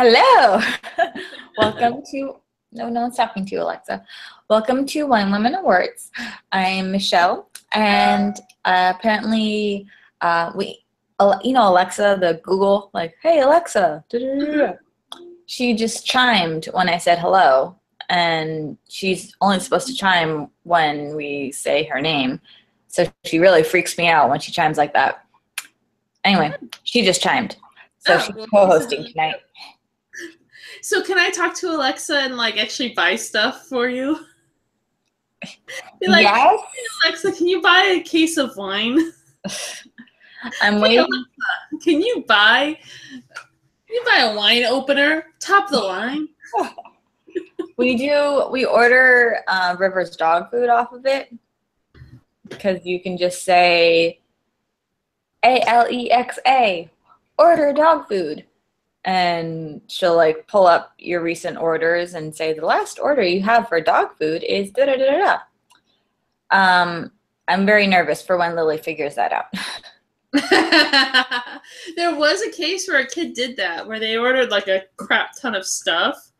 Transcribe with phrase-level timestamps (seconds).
[0.00, 0.60] Hello.
[1.58, 2.36] Welcome to
[2.70, 4.04] no, no one's talking to you, Alexa.
[4.48, 6.12] Welcome to Wine Women and Words.
[6.52, 9.88] I'm Michele, and uh, apparently,
[10.20, 10.84] uh, we,
[11.42, 14.04] you know, Alexa, the Google, like, hey Alexa,
[15.46, 17.74] she just chimed when I said hello,
[18.08, 22.40] and she's only supposed to chime when we say her name,
[22.86, 25.24] so she really freaks me out when she chimes like that.
[26.22, 26.54] Anyway,
[26.84, 27.56] she just chimed,
[27.98, 29.34] so Oh, she's co-hosting tonight.
[30.82, 34.24] So can I talk to Alexa and like actually buy stuff for you?
[36.00, 36.60] Be like, yes,
[37.04, 38.98] Alexa, can you buy a case of wine?
[40.62, 40.98] I'm Hey, waiting.
[40.98, 42.78] Alexa, can you buy
[43.10, 45.26] can you buy a wine opener?
[45.40, 46.28] Top of the line.
[47.78, 48.48] We do.
[48.50, 51.32] We order uh, Rivers dog food off of it
[52.48, 54.18] because you can just say
[55.44, 56.90] A L E X A,
[57.38, 58.44] order dog food,
[59.08, 63.66] and she'll like pull up your recent orders and say the last order you have
[63.66, 65.18] for dog food is da da da da.
[65.18, 65.38] da."
[66.50, 67.10] Um,
[67.48, 69.46] I'm very nervous for when Lily figures that out.
[71.96, 75.30] there was a case where a kid did that, where they ordered like a crap
[75.40, 76.30] ton of stuff.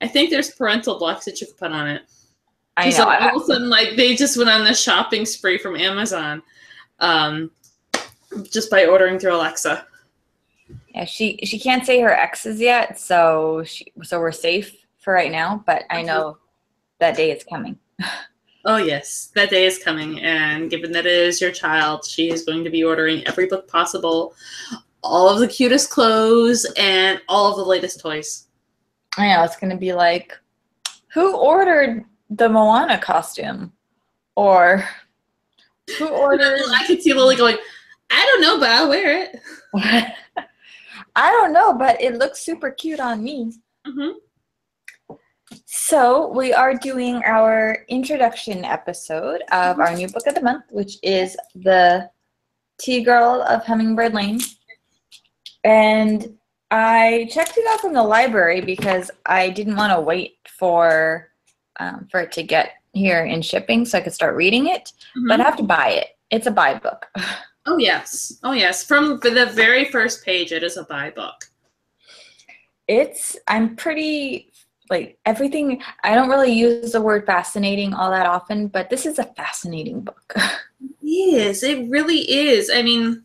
[0.00, 2.02] I think there's parental blocks that you can put on it.
[2.76, 3.02] I know.
[3.02, 6.40] all I, of a sudden, like they just went on the shopping spree from Amazon,
[7.00, 7.50] um,
[8.48, 9.88] just by ordering through Alexa.
[10.94, 15.30] Yeah, she she can't say her exes yet, so she so we're safe for right
[15.30, 15.62] now.
[15.66, 16.38] But I know
[16.98, 17.78] that day is coming.
[18.66, 22.44] Oh yes, that day is coming, and given that it is your child, she is
[22.44, 24.34] going to be ordering every book possible,
[25.02, 28.48] all of the cutest clothes, and all of the latest toys.
[29.16, 30.38] I know it's gonna be like,
[31.14, 33.72] who ordered the Moana costume,
[34.36, 34.86] or
[35.98, 36.60] who ordered?
[36.68, 37.56] I could see Lily going,
[38.10, 39.40] "I don't know, but I'll wear it."
[41.16, 43.52] I don't know, but it looks super cute on me.
[43.86, 44.10] hmm
[45.66, 50.98] So we are doing our introduction episode of our new book of the month, which
[51.02, 52.10] is the
[52.80, 54.40] Tea Girl of Hummingbird Lane,
[55.64, 56.36] and
[56.70, 61.28] I checked it out from the library because I didn't want to wait for
[61.78, 64.92] um, for it to get here in shipping so I could start reading it.
[65.28, 66.08] But I have to buy it.
[66.30, 67.06] It's a buy book.
[67.70, 68.82] Oh yes, oh yes.
[68.82, 71.44] From the very first page, it is a buy book.
[72.88, 74.50] It's I'm pretty
[74.90, 75.80] like everything.
[76.02, 80.00] I don't really use the word fascinating all that often, but this is a fascinating
[80.00, 80.34] book.
[80.80, 81.62] It is.
[81.62, 82.72] It really is.
[82.74, 83.22] I mean,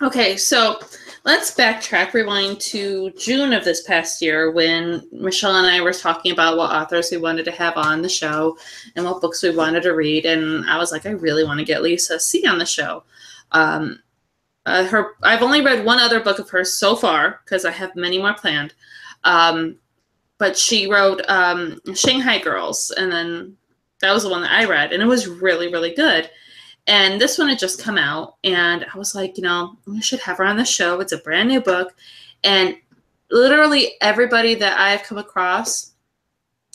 [0.00, 0.80] okay, so
[1.26, 6.32] let's backtrack, rewind to June of this past year when Michele and I were talking
[6.32, 8.56] about what authors we wanted to have on the show
[8.96, 10.24] and what books we wanted to read.
[10.24, 13.04] And I was like, I really want to get Lisa See on the show.
[13.52, 14.00] Um,
[14.66, 17.96] uh, her, I've only read one other book of hers so far because I have
[17.96, 18.74] many more planned.
[19.24, 19.76] Um,
[20.38, 23.56] but she wrote um, Shanghai Girls, and then
[24.00, 26.30] that was the one that I read, and it was really, really good.
[26.86, 30.20] And this one had just come out, and I was like, you know, we should
[30.20, 31.00] have her on the show.
[31.00, 31.94] It's a brand new book.
[32.44, 32.76] And
[33.30, 35.92] literally everybody that I have come across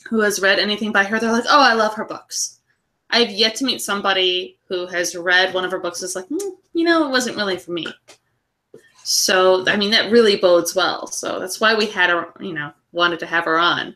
[0.10, 2.60] who has read anything by her, they're like, oh, I love her books.
[3.14, 6.28] I've yet to meet somebody who has read one of her books and is like,
[6.28, 7.86] "Hmm, you know, it wasn't really for me.
[9.06, 11.08] So, I mean, that really bodes well.
[11.08, 13.96] So that's why we had her, you know, wanted to have her on.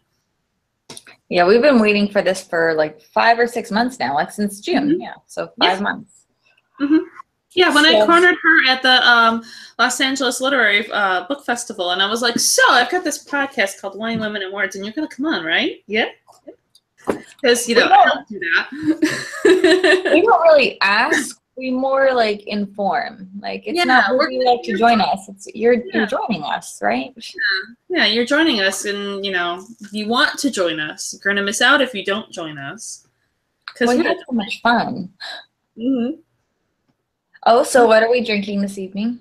[1.30, 4.62] yeah, we've been waiting for this for like five or six months now, like since
[4.62, 4.92] June.
[4.92, 5.02] Mhm.
[5.02, 5.84] Yeah, so five Yeah.
[5.84, 6.26] months.
[7.54, 9.44] Yeah, when I cornered her at the um,
[9.80, 13.82] Los Angeles Literary uh, Book Festival, and I was like, "So I've got this podcast
[13.82, 15.84] called Wine, Women, and Words, and you're gonna come on, right?
[15.88, 16.06] Yeah."
[17.42, 18.40] Because you know don't- do
[20.12, 21.40] We don't really ask.
[21.56, 23.30] We more like inform.
[23.42, 25.28] Like it's Yeah, not we're you like to join us?
[25.28, 25.82] It's you're Yeah.
[25.94, 27.12] you're joining us, right?
[27.16, 27.24] yeah,
[27.90, 31.14] yeah, you're joining us, and you know you want to join us.
[31.14, 33.08] You're gonna miss out if you don't join us.
[33.66, 35.12] Because Well, we had so much fun.
[35.78, 36.20] Mm-hmm.
[37.48, 39.20] Oh, so what are we drinking this evening?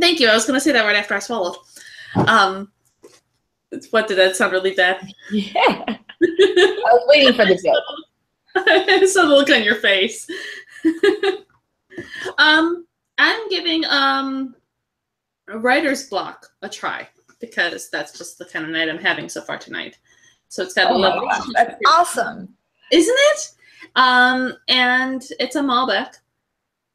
[0.00, 0.28] thank you.
[0.28, 1.56] I was gonna say that right after I swallowed.
[2.26, 2.70] Um,
[3.90, 5.00] what did that sound really bad?
[5.32, 5.96] Yeah.
[6.22, 9.08] I was waiting for the joke.
[9.08, 10.28] Saw the look on your face.
[12.38, 12.86] um,
[13.18, 14.54] I'm giving um
[15.48, 17.08] a writer's block a try
[17.40, 19.96] because that's just the kind of night I'm having so far tonight.
[20.48, 22.48] So it's got a Oh my lovely, gosh, that's awesome.
[22.90, 23.50] isn't it?
[23.96, 26.14] Um, and it's a Malbec,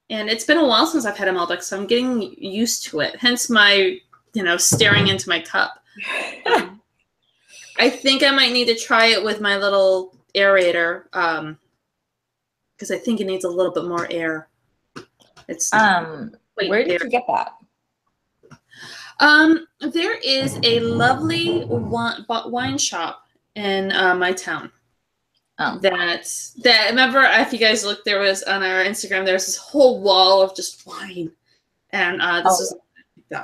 [0.09, 2.99] and it's been a while since I've had a Malbec, so I'm getting used to
[2.99, 3.15] it.
[3.17, 3.97] Hence my,
[4.33, 5.79] you know, staring into my cup.
[6.45, 6.81] Um,
[7.77, 11.57] I think I might need to try it with my little aerator, um,
[12.75, 14.49] because I think it needs a little bit more air.
[15.47, 16.99] It's Um, wait, where did air.
[17.03, 17.53] you get that?
[19.19, 23.25] Um, there is a lovely wine, wine shop
[23.55, 24.71] in uh, my town.
[25.59, 25.77] Oh.
[25.79, 26.27] That
[26.63, 29.23] that remember if you guys look, there was on our Instagram.
[29.23, 31.31] There's this whole wall of just wine,
[31.91, 32.63] and uh, this Oh.
[32.63, 32.75] is
[33.29, 33.43] yeah.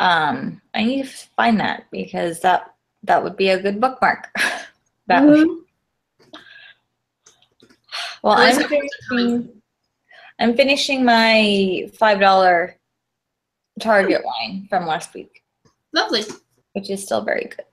[0.00, 2.74] Um, I need to find that because that
[3.04, 4.28] that would be a good bookmark.
[5.06, 5.56] that would- Mhm.
[8.22, 9.62] well, I'm have a good finishing.
[10.38, 12.76] I'm finishing my five dollar
[13.78, 15.42] Target wine from last week,
[15.92, 16.24] Lovely.
[16.72, 17.64] which is still very good.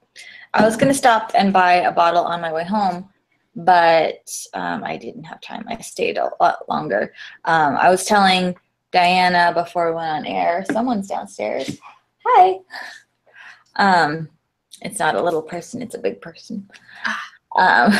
[0.53, 3.09] I was gonna stop and buy a bottle on my way home,
[3.55, 5.65] but um, I didn't have time.
[5.67, 7.13] I stayed a lot longer.
[7.45, 8.55] Um, I was telling
[8.91, 10.65] Diana before we went on air.
[10.71, 11.77] Someone's downstairs.
[12.29, 12.59] Hi.
[13.77, 14.27] Um,
[14.81, 16.69] it's not a little person; it's a big person.
[17.55, 17.93] Um,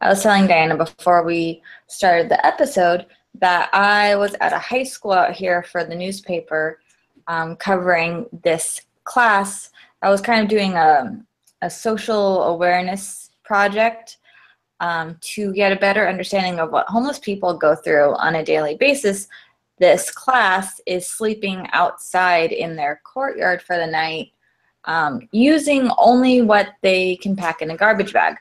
[0.00, 4.84] I was telling Diana before we started the episode that I was at a high
[4.84, 6.80] school out here for the newspaper
[7.26, 9.70] um, covering this class.
[10.02, 11.22] I was kind of doing a,
[11.60, 14.16] a social awareness project
[14.80, 18.76] um, to get a better understanding of what homeless people go through on a daily
[18.76, 19.28] basis.
[19.78, 24.32] This class is sleeping outside in their courtyard for the night
[24.84, 28.36] um, using only what they can pack in a garbage bag.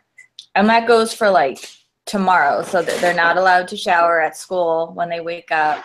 [0.56, 1.70] And that goes for like
[2.06, 5.84] tomorrow, so that they're not allowed to shower at school when they wake up.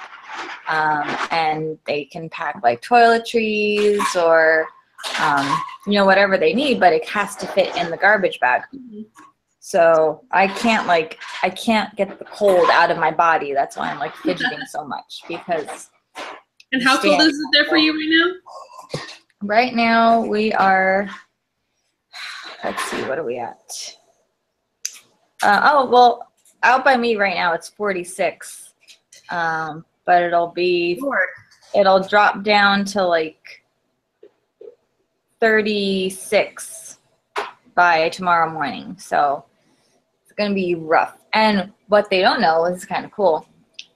[0.66, 4.66] Um, and they can pack like toiletries or,
[5.20, 5.46] um,
[5.86, 8.62] you know, whatever they need, but it has to fit in the garbage bag.
[9.64, 13.54] So I can't like, I can't get the cold out of my body.
[13.54, 15.88] That's why I'm like fidgeting so much because
[16.72, 19.00] And how cold is it there for you right now?
[19.40, 21.08] Right now we are.
[22.64, 23.96] Let's see, what are we at?
[25.44, 26.32] Uh, oh well,
[26.64, 28.74] out by me right now it's 46,
[29.30, 31.20] um, but it'll be Lord.
[31.72, 33.62] it'll drop down to like
[35.38, 36.98] 36
[37.76, 38.96] by tomorrow morning.
[38.98, 39.44] So
[40.36, 41.16] gonna be rough.
[41.32, 43.46] And what they don't know is kind of cool.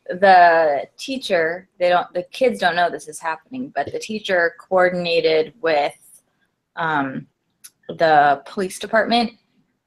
[0.08, 5.54] The teacher, they don't, the kids don't know this is happening, but the teacher coordinated
[5.60, 5.94] with
[6.76, 7.26] um,
[7.88, 9.32] the police department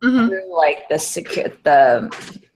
[0.03, 0.27] Mhm.
[0.29, 2.09] through like the secure the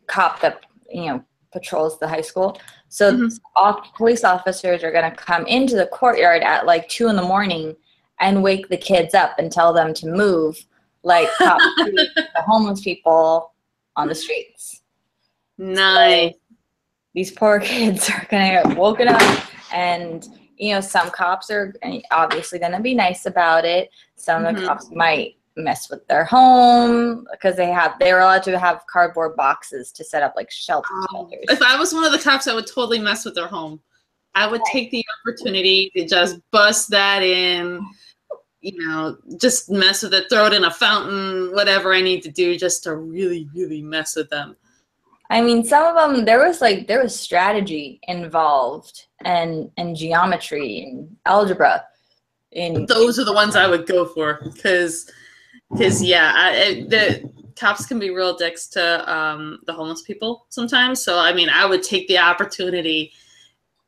[0.07, 2.57] cop that you know patrols the high school.
[2.87, 3.39] So Mhm.
[3.55, 7.75] off, police officers are gonna come into the courtyard at like two in the morning
[8.19, 10.65] and wake the kids up and tell them to move,
[11.03, 13.52] like the homeless people
[13.95, 14.81] on the streets.
[15.57, 16.33] Nice.
[17.13, 19.43] These poor kids are gonna get woken up,
[19.73, 21.73] and you know some cops are
[22.11, 23.89] obviously gonna be nice about it.
[24.15, 24.67] Some of the Mhm.
[24.67, 29.35] cops might mess with their home because they have they were allowed to have cardboard
[29.35, 31.45] boxes to set up like shelter shelters.
[31.49, 33.79] If I was one of the cops, I would totally mess with their home.
[34.33, 37.85] I would take the opportunity to just bust that in,
[38.63, 42.31] you know, just mess with it, throw it in a fountain, whatever I need to
[42.31, 44.55] do just to really, really mess with them.
[45.29, 50.83] I mean, some of them there was like there was strategy involved and and geometry
[50.83, 51.85] and algebra.
[52.51, 55.09] In Those are the ones I would go for because,
[55.71, 61.03] because yeah, I, the cops can be real dicks to um, the homeless people sometimes.
[61.03, 63.11] So I mean, I would take the opportunity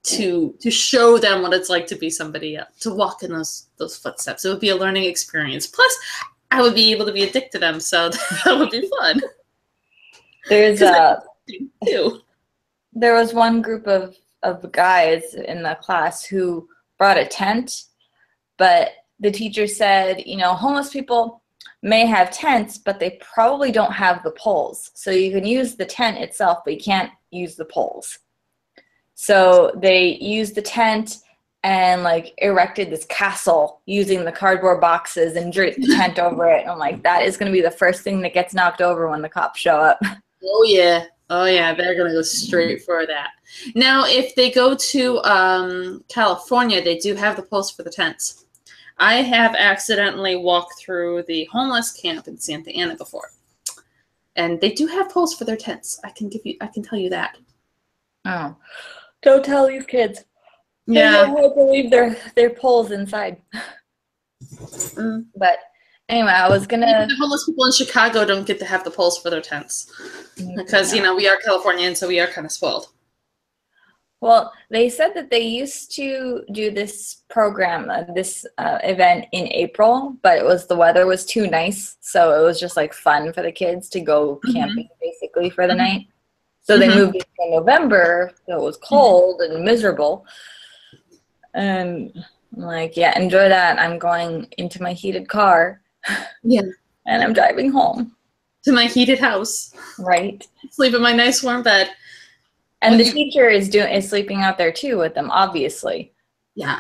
[0.06, 3.68] to to show them what it's like to be somebody else, to walk in those
[3.78, 4.45] those footsteps.
[4.45, 5.68] It would be a learning experience.
[5.68, 5.94] Plus,
[6.52, 8.09] I would be able to be a dick to them, so
[8.45, 9.21] that would be fun
[10.47, 11.19] There's a uh,
[11.85, 12.21] too.
[12.94, 17.85] there was one group of of guys in the class who brought a tent,
[18.57, 21.42] but the teacher said, you know, homeless people
[21.81, 24.92] may have tents, but they probably don't have the poles.
[24.94, 28.19] So you can use the tent itself, but you can't use the poles.
[29.16, 31.18] So they used the tent
[31.64, 36.62] and like erected this castle using the cardboard boxes and draped the tent over it.
[36.62, 39.10] And I'm like, that is going to be the first thing that gets knocked over
[39.10, 40.00] when the cops show up.
[40.48, 41.06] Oh yeah.
[41.30, 43.31] Oh yeah, they're gonna go straight for that.
[43.74, 48.45] Now, if they go to um, California, they do have the posts for the tents.
[49.00, 53.31] I have accidentally walked through the homeless camp in Santa Ana before,
[54.36, 56.00] and they do have posts for their tents.
[56.04, 57.38] I can give you, I can tell you that.
[58.26, 58.56] Oh,
[59.25, 60.23] don't tell these kids.
[60.87, 61.25] Yeah.
[61.25, 63.41] have to leave their their poles inside.
[64.44, 65.25] Mm.
[65.35, 65.57] But
[66.07, 69.17] anyway, I was gonna the homeless people in Chicago don't get to have the poles
[69.17, 69.91] for their tents
[70.55, 72.87] because you know we are Californians, so we are kind of spoiled.
[74.21, 79.47] Well, they said that they used to do this program, uh, this uh, event in
[79.51, 83.33] April, but it was the weather was too nice, so it was just like fun
[83.33, 84.53] for the kids to go Mhm.
[84.53, 85.77] camping basically for the Mhm.
[85.85, 86.07] night.
[86.66, 86.95] So they Mhm.
[86.95, 88.31] moved in November.
[88.48, 90.26] So it was cold and miserable,
[91.54, 92.12] and
[92.56, 93.80] I'm like, yeah, enjoy that.
[93.80, 95.81] I'm going into my heated car.
[96.44, 96.62] Yeah.
[97.07, 98.16] And I'm driving home.
[98.64, 99.72] To my heated house.
[100.00, 100.44] Right.
[100.72, 101.92] Sleep in my nice warm bed.
[102.81, 106.14] And the teacher is doing is sleeping out there too with them, obviously.
[106.56, 106.80] Yeah.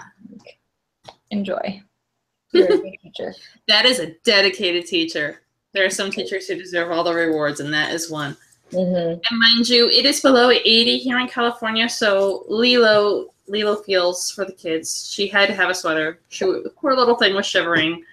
[1.29, 1.79] Enjoy.
[2.51, 3.35] Teacher.
[3.67, 5.41] That is a dedicated teacher.
[5.73, 8.35] There are some teachers who deserve all the rewards, and that is one.
[8.71, 9.19] Mm-hmm.
[9.29, 14.43] And mind you, it is below 80 here in California, so Lilo Lilo feels for
[14.43, 15.09] the kids.
[15.11, 16.19] She had to have a sweater.
[16.29, 16.45] She
[16.75, 18.03] poor little thing was shivering,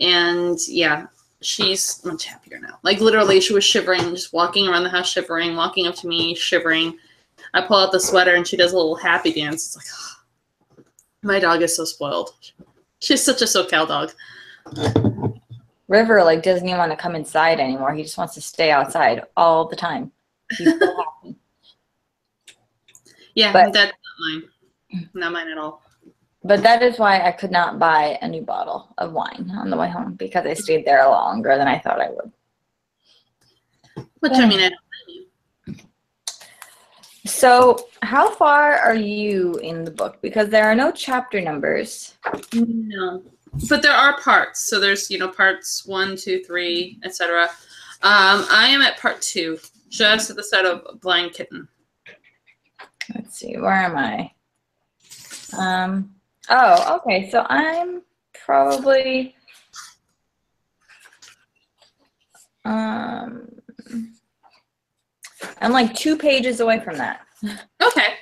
[0.00, 1.06] and yeah,
[1.40, 2.78] she's much happier now.
[2.82, 6.34] Like literally, she was shivering, just walking around the house shivering, walking up to me
[6.34, 6.98] shivering.
[7.52, 9.66] I pull out the sweater and she does a little happy dance.
[9.66, 10.84] It's like, oh,
[11.22, 12.30] my dog is so spoiled.
[13.00, 14.12] She's such a SoCal dog.
[15.94, 17.94] River like doesn't even want to come inside anymore.
[17.94, 20.10] He just wants to stay outside all the time.
[20.52, 20.64] So.
[23.36, 24.42] Yeah, But- that's not mine.
[25.12, 25.82] Not mine at all.
[26.44, 29.76] But that is why I could not buy a new bottle of wine on the
[29.76, 32.30] way home because I stayed there longer than I thought I would.
[34.20, 35.26] Which I mean, I don't blame
[35.66, 35.74] you.
[37.26, 40.18] So, how far are you in the book?
[40.20, 42.18] Because there are no chapter numbers.
[42.52, 43.22] No,
[43.68, 44.68] but there are parts.
[44.68, 47.44] So there's you know parts one, two, three, etc.
[48.02, 49.58] Um, I am at part two,
[49.88, 51.68] just at the start of Blind Kitten.
[53.14, 54.30] Let's see, where am I?
[55.56, 56.14] Um,
[56.48, 57.30] oh, okay.
[57.30, 58.02] So I'm
[58.44, 59.34] probably
[62.64, 63.48] um
[65.60, 67.20] I'm like two pages away from that.
[67.82, 68.13] Okay.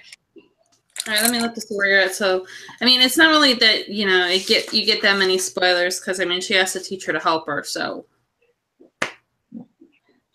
[1.12, 2.14] All right, let me look see where you're at.
[2.14, 2.47] So,
[2.81, 6.00] I mean, it's not only that you know it get you get that many spoilers
[6.00, 7.62] because I mean she has a teacher to help her.
[7.62, 8.07] So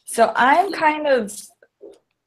[0.05, 1.35] So I'm kind of,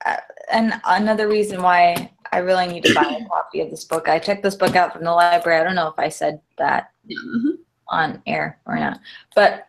[0.05, 0.17] uh,
[0.51, 4.09] and another reason why I really need to buy a copy of this book.
[4.09, 5.61] I checked this book out from the library.
[5.61, 7.59] I don't know if I said that mhm.
[7.89, 8.99] on air or not,
[9.37, 9.69] but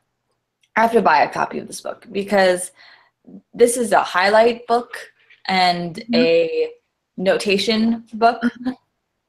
[0.76, 2.72] I have to buy a copy of this book because
[3.54, 4.98] this is a highlight book
[5.48, 6.16] and Mhm.
[6.16, 6.74] a
[7.18, 8.42] notation book.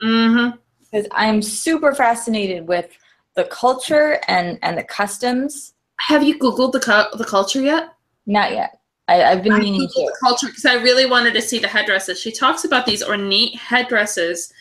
[0.03, 0.57] Mm-hmm.
[0.81, 2.91] Because I'm super fascinated with
[3.35, 5.75] the culture and and the customs.
[5.97, 7.95] have you googled the cu- the culture yet?
[8.27, 8.81] Not yet.
[9.09, 9.87] I, I've been I meaning to.
[9.87, 12.21] the culture because I really wanted to see the headdresses.
[12.21, 14.53] She talks about these ornate headdresses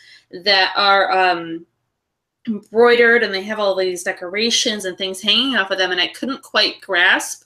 [0.44, 1.66] that are um,
[2.48, 6.08] embroidered and they have all these decorations and things hanging off of them, and I
[6.08, 7.44] couldn't quite grasp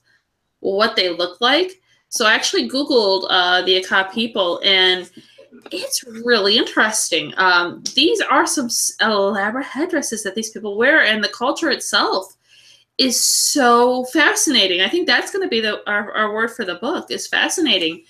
[0.59, 1.81] what they look like.
[2.09, 5.09] So I actually Googled uh, the Akha people, and
[5.71, 7.33] it's really interesting.
[7.37, 8.69] Um, these are some
[9.01, 12.35] elaborate headdresses that these people wear, and the culture itself
[12.97, 14.81] is so fascinating.
[14.81, 18.03] I think that's going to be the our, our word for the book is fascinating.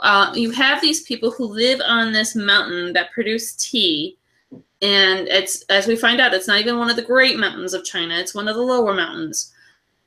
[0.00, 4.16] Uh, you have these people who live on this mountain that produce tea,
[4.80, 7.84] and it's as we find out, it's not even one of the great mountains of
[7.84, 8.14] China.
[8.14, 9.52] It's one of the lower mountains.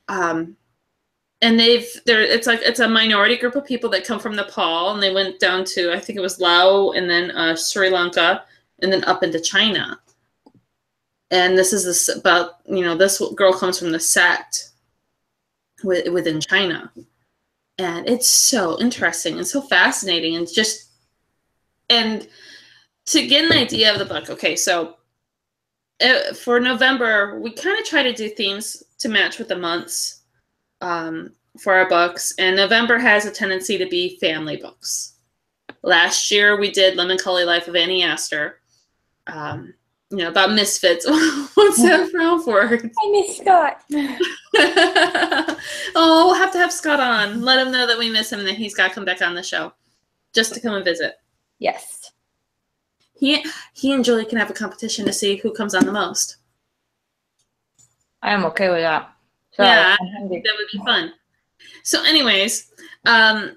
[0.08, 0.56] Um,
[1.44, 4.92] and they've there it's like it's a minority group of people that come from Nepal,
[4.92, 8.44] and they went down to I think it was Laos, and then uh, Sri Lanka,
[8.80, 10.00] and then up into China
[11.34, 14.70] and this is this about you know this girl comes from the sect
[15.82, 16.92] wi- within China,
[17.78, 20.90] and it's so interesting and so fascinating and just
[21.90, 22.28] and
[23.06, 24.30] to get an idea of the book.
[24.30, 24.96] Okay, so
[26.00, 30.20] uh, for November we kind of try to do themes to match with the months
[30.84, 35.14] um, for our books, and November has a tendency to be family books.
[35.82, 38.60] Last year we did Lemoncholy Life of Annie Aster.
[39.26, 39.74] Um,
[40.10, 41.06] you know, about misfits.
[41.54, 42.62] What's that frown for?
[42.62, 43.82] I miss Scott.
[45.96, 47.40] oh, we'll have to have Scott on.
[47.40, 49.34] Let him know that we miss him and that he's got to come back on
[49.34, 49.72] the show
[50.34, 51.14] just to come and visit.
[51.58, 52.12] Yes.
[53.14, 56.36] He he and Julie can have a competition to see who comes on the most.
[58.22, 59.13] I am okay with that.
[59.56, 59.96] So, Yeah.
[59.98, 61.12] That would be fun.
[61.82, 62.72] So, anyways,
[63.06, 63.56] um,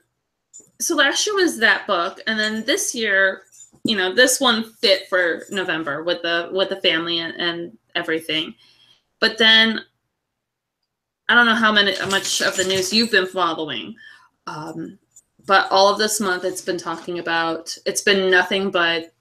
[0.79, 3.43] so last year was that book, and then this year,
[3.83, 8.53] you know, this one fit for November with the with the family and, and everything.
[9.19, 9.81] But then,
[11.29, 13.95] I don't know how many how much of the news you've been following,
[14.45, 14.99] um,
[15.45, 17.75] but all of this month it's been talking about.
[17.85, 19.13] It's been nothing but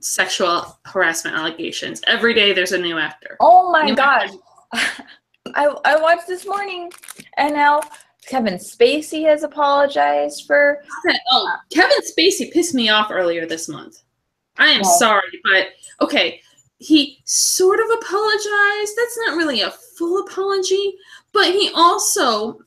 [0.00, 2.02] sexual harassment allegations.
[2.06, 3.36] Every day there's a new actor.
[3.40, 4.30] Oh my New gosh.
[5.54, 6.90] I, I watched this morning
[7.36, 7.80] and now
[8.26, 10.82] Kevin Spacey has apologized for.
[11.30, 14.02] Oh, Kevin Spacey pissed me off earlier this month.
[14.58, 14.90] I am Yeah.
[14.98, 15.68] sorry, but
[16.00, 16.40] okay,
[16.78, 18.92] he sort of apologized.
[18.96, 20.94] That's not really a full apology,
[21.32, 22.60] but he also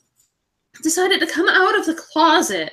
[0.82, 2.72] decided to come out of the closet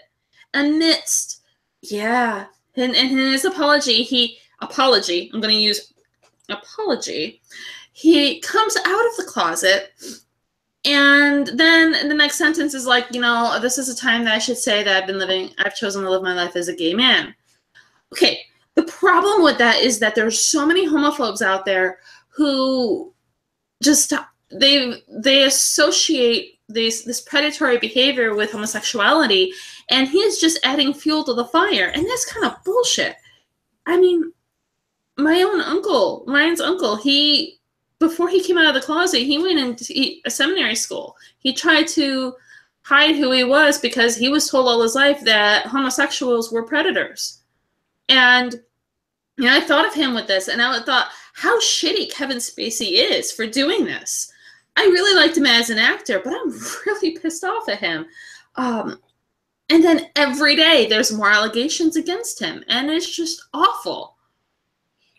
[0.55, 1.43] amidst,
[1.83, 2.47] yeah,
[2.77, 5.31] and in his apology, he apology.
[5.35, 5.93] I'm going to use
[6.49, 7.43] apology,
[7.97, 9.95] he comes out of the closet
[10.85, 14.39] and then the next sentence is like, you know, this is a time that I
[14.39, 16.93] should say that I've been living, I've chosen to live my life as a gay
[16.93, 17.35] man.
[18.13, 18.41] Okay,
[18.75, 23.15] the problem with that is that there's so many homophobes out there who
[23.83, 24.13] just
[24.51, 29.53] they they associate this this predatory behavior with homosexuality
[29.89, 33.17] and he is just adding fuel to the fire and that's kind of bullshit
[33.87, 34.33] i mean
[35.17, 37.57] my own uncle ryan's uncle he
[37.99, 41.87] before he came out of the closet he went into a seminary school he tried
[41.87, 42.35] to
[42.83, 47.41] hide who he was because he was told all his life that homosexuals were predators
[48.09, 48.61] and
[49.37, 52.93] you know, I thought of him with this and I thought how shitty Kevin Spacey
[52.93, 54.33] is for doing this.
[54.77, 56.51] I really liked him as an actor, but I'm
[56.87, 58.07] really pissed off at him.
[58.57, 59.01] Um,
[59.69, 64.17] and then every day there's more allegations against him, and it's just awful.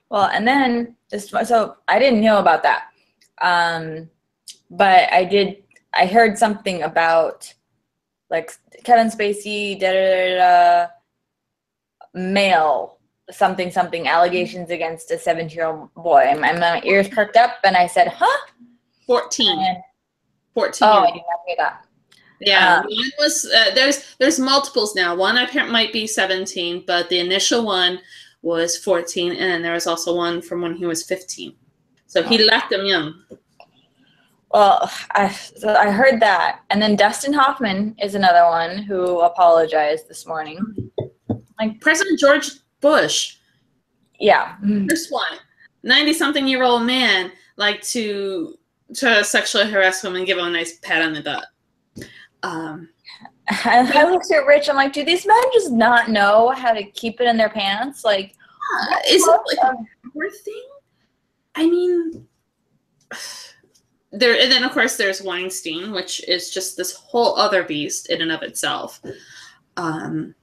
[0.09, 2.87] Well, and then so I didn't know about that,
[3.41, 4.09] um,
[4.69, 5.63] but I did.
[5.93, 7.53] I heard something about
[8.29, 8.51] like
[8.83, 10.87] Kevin Spacey, da da da, da
[12.13, 12.97] male
[13.31, 16.19] something something allegations against a 17 year old boy.
[16.19, 18.51] And my ears perked up and i said huh?
[19.05, 19.77] 14 and,
[20.53, 21.85] 14 oh i did not hear that.
[22.39, 25.15] Yeah um, one was uh, there's there's multiples now.
[25.15, 27.99] One I apparently might be 17 but the initial one
[28.47, 31.53] was 14 and there was also one from when he was 15
[32.05, 32.45] so he oh.
[32.45, 33.13] left them young.
[34.51, 36.61] Well I, so I heard that.
[36.69, 40.59] And then dustin hoffman is another one who apologized this morning.
[41.59, 43.35] Like president george bush.
[44.19, 44.55] Yeah.
[44.89, 45.37] First one
[45.83, 48.57] 90 something year old man like to
[48.95, 51.47] to sexually harass women give them a nice pat on the butt.
[52.43, 52.87] Um,
[53.49, 54.69] I, I looked at Rich.
[54.69, 58.03] I'm like, do these men just not know how to keep it in their pants?
[58.03, 58.33] Like,
[58.73, 60.67] uh, is it like a poor thing?
[61.55, 62.27] I mean,
[64.11, 64.39] there.
[64.39, 68.31] And then of course there's Weinstein, which is just this whole other beast in and
[68.31, 69.01] of itself.
[69.75, 70.33] Um,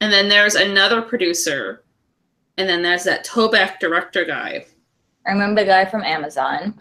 [0.00, 1.84] and then there's another producer,
[2.58, 4.66] and then there's that Toback director guy.
[5.26, 6.74] I remember the guy from Amazon.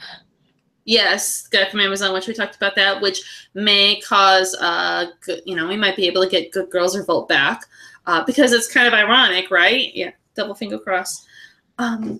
[0.86, 5.12] Yes, guy from Amazon, which we talked about that, which may cause, uh,
[5.45, 7.65] you know, we might be able to get Good Girls Revolt back
[8.08, 9.93] uh, because it's kind of ironic, right?
[9.93, 11.26] Yeah, double finger cross.
[11.78, 12.20] Um,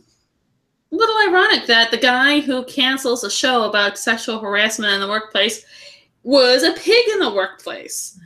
[0.91, 5.08] a little ironic that the guy who cancels a show about sexual harassment in the
[5.08, 5.65] workplace
[6.24, 8.19] was a pig in the workplace.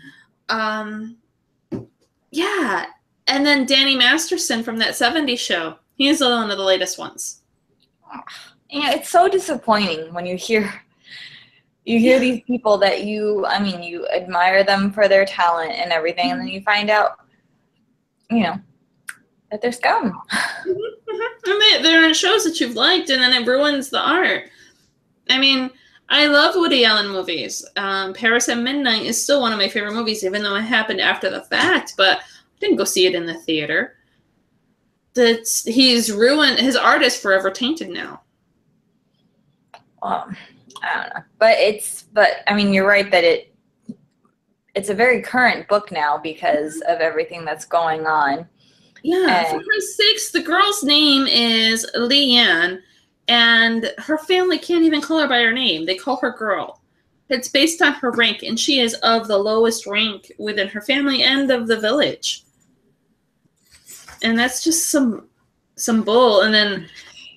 [0.50, 1.18] Um,
[2.32, 2.88] yeah,
[3.28, 5.76] and then Danny Masterson from that 70s show.
[5.96, 7.42] He's one of the latest ones
[8.70, 10.74] yeah, it's so disappointing when you hear
[11.86, 15.92] you hear these people that you I mean you admire them for their talent and
[15.92, 17.20] everything, and then you find out,
[18.30, 18.60] you know,
[19.52, 20.22] that they're scum.
[20.32, 21.52] Mm-hmm, mm-hmm.
[21.52, 24.50] And they, they're shows that you've liked, and then it ruins the art.
[25.30, 25.70] I mean,
[26.10, 27.66] I love Woody Allen movies.
[27.76, 31.02] Um, Paris at Midnight is still one of my favorite movies, even though it happened
[31.02, 31.94] after the fact.
[31.98, 33.98] But I didn't go see it in the theater.
[35.14, 38.22] That he's ruined his art is forever tainted now
[40.06, 40.38] um,
[40.84, 43.54] I don't know, but it's but I mean you're right that it
[44.76, 48.48] it's a very current book now because of everything that's going on.
[49.06, 52.82] Yeah, and, for Christ's sakes, the girl's name is Li-yan,
[53.28, 55.86] and her family can't even call her by her name.
[55.86, 56.82] They call her girl.
[57.30, 61.22] It's based on her rank, and she is of the lowest rank within her family
[61.22, 62.46] and of the village.
[64.24, 65.28] And that's just some
[65.76, 66.42] some bull.
[66.42, 66.90] And then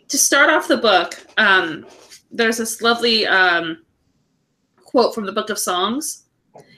[0.09, 1.85] to start off the book, um,
[2.31, 3.85] there's this lovely um,
[4.87, 6.24] quote from the Book of Songs.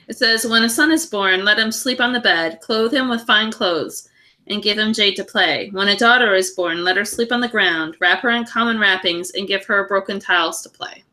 [0.09, 3.09] It says, When a son is born, let him sleep on the bed, clothe him
[3.09, 4.09] with fine clothes,
[4.47, 5.71] and give him jade to play.
[5.73, 8.79] When a daughter is born, let her sleep on the ground, wrap her in common
[8.79, 11.05] wrappings, and give her broken tiles to play.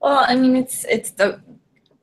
[0.00, 1.40] Well, I mean, it's it's the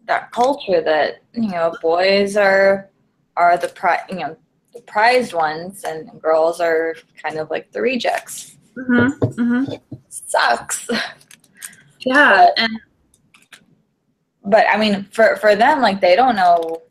[0.06, 2.90] that culture that you know boys are
[3.38, 4.38] are the pri- you know
[4.74, 8.58] the prized ones, and girls are kind of like the rejects.
[8.76, 9.24] Mm-hmm.
[9.42, 9.74] Mm-hmm.
[10.10, 10.90] Sucks.
[12.06, 12.80] Yeah, but, and
[14.44, 16.82] but I mean, for for them, like they don't know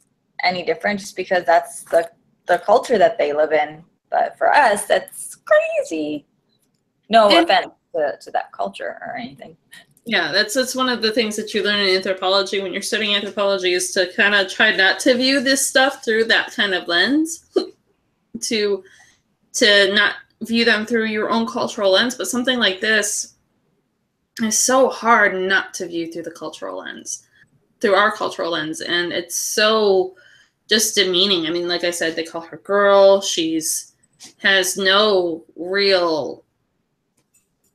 [0.42, 2.10] any different just because that's the
[2.46, 3.82] the culture that they live in.
[4.10, 6.26] But for us, that's crazy.
[7.08, 9.56] No and, offense to, to that culture or anything.
[10.04, 13.14] Yeah, that's that's one of the things that you learn in anthropology when you're studying
[13.14, 16.88] anthropology is to kind of try not to view this stuff through that kind of
[16.88, 17.46] lens.
[18.40, 18.82] to
[19.54, 23.34] to not view them through your own cultural lens, but something like this
[24.42, 27.26] is so hard not to view through the cultural lens,
[27.80, 28.80] through our cultural lens.
[28.80, 30.16] And it's so
[30.72, 31.46] just demeaning.
[31.46, 33.20] I mean, like I said, they call her girl.
[33.20, 33.92] She's
[34.38, 36.44] has no real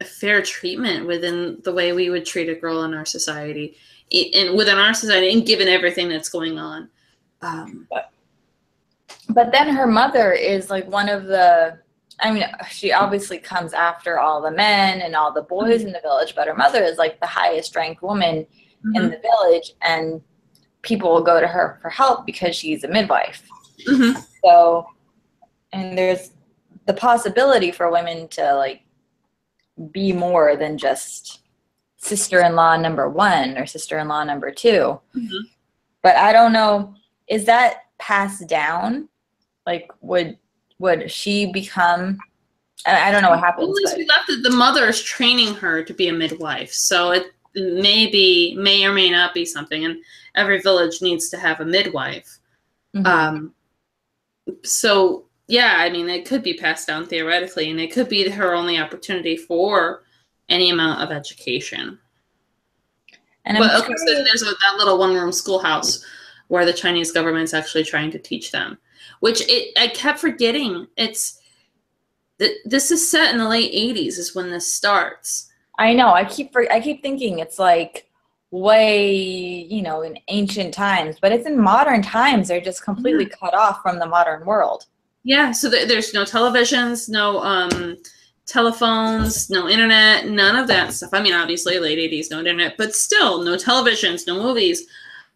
[0.03, 3.77] fair treatment within the way we would treat a girl in our society
[4.33, 6.89] and within our society and given everything that's going on
[7.41, 8.11] um, but,
[9.29, 11.77] but then her mother is like one of the
[12.19, 15.87] i mean she obviously comes after all the men and all the boys mm-hmm.
[15.87, 18.45] in the village but her mother is like the highest ranked woman
[18.85, 18.95] mm-hmm.
[18.95, 20.21] in the village and
[20.87, 23.43] people will go to her for help because she's a midwife.
[23.87, 24.19] Mm-hmm.
[24.43, 24.87] so
[25.71, 26.31] and there's
[26.87, 28.81] the possibility for women to like
[29.91, 31.41] be more than just
[31.97, 35.37] sister-in-law number one or sister-in-law number 2 mm-hmm.
[36.01, 36.95] but i don't know
[37.27, 39.09] is that passed down?
[39.65, 40.37] Like would
[40.79, 42.17] would she become
[42.85, 45.93] i don't know what happens well, we left it, the mother is training her to
[45.93, 46.71] be a midwife.
[46.71, 49.83] So it may be may or may not be something.
[49.83, 49.97] And
[50.37, 52.39] every village needs to have a midwife
[52.95, 53.05] mm-hmm.
[53.05, 53.53] um
[54.63, 58.53] so yeah, I mean, it could be passed down theoretically, and it could be her
[58.53, 60.03] only opportunity for
[60.49, 61.97] any amount of education.
[63.45, 66.03] And but of course, there's a, that little one-room schoolhouse
[66.49, 68.77] where the Chinese government's actually trying to teach them,
[69.21, 70.85] which it I kept forgetting.
[70.97, 71.39] It's
[72.65, 75.49] this is set in the late '80s is when this starts.
[75.79, 76.09] I know.
[76.09, 78.06] I keep I keep thinking it's like
[78.51, 79.11] way
[79.69, 82.47] you know in ancient times, but it's in modern times.
[82.47, 83.37] They're just completely yeah.
[83.39, 84.85] cut off from the modern world.
[85.23, 87.97] Yeah, so th- there's no televisions, no um,
[88.45, 91.09] telephones, no internet, none of that stuff.
[91.13, 94.87] I mean, obviously, late 80s, no internet, but still, no televisions, no movies.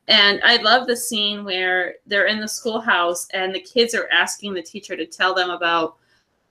[0.08, 4.54] And I love the scene where they're in the schoolhouse and the kids are asking
[4.54, 5.98] the teacher to tell them about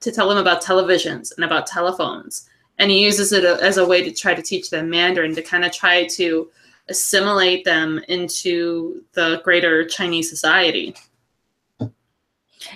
[0.00, 2.48] to tell them about televisions and about telephones.
[2.80, 5.64] And he uses it as a way to try to teach them Mandarin to kind
[5.64, 6.50] of try to
[6.88, 10.96] assimilate them into the greater Chinese society.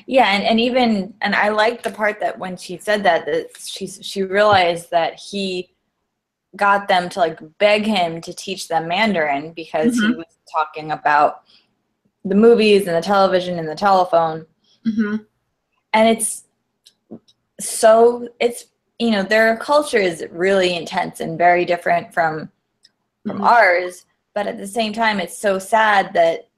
[0.06, 3.56] Yeah, and, and even and I liked the part that when she said that that
[3.58, 5.74] she she realized that he
[6.54, 10.12] got them to like beg him to teach them Mandarin because mm-hmm.
[10.12, 11.42] he was talking about
[12.24, 14.46] the movies and the television and the telephone.
[14.86, 15.16] Mm-hmm.
[15.92, 16.44] And it's
[17.58, 18.66] so it's
[18.98, 22.50] you know their culture is really intense and very different from
[23.26, 23.44] from mm-hmm.
[23.44, 24.04] ours,
[24.34, 26.48] but at the same time it's so sad that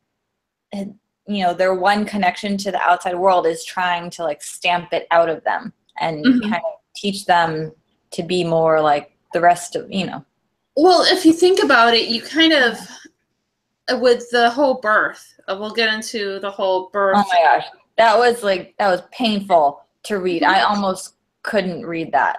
[0.72, 5.06] you know their one connection to the outside world is trying to like stamp it
[5.10, 6.50] out of them and mm-hmm.
[6.50, 7.72] kind of teach them
[8.10, 10.24] to be more like the rest of you know
[10.76, 12.78] well if you think about it you kind of
[14.00, 18.16] with the whole birth uh, we'll get into the whole birth oh my gosh that
[18.16, 21.15] was like that was painful to read i almost
[21.46, 22.36] couldn't read that.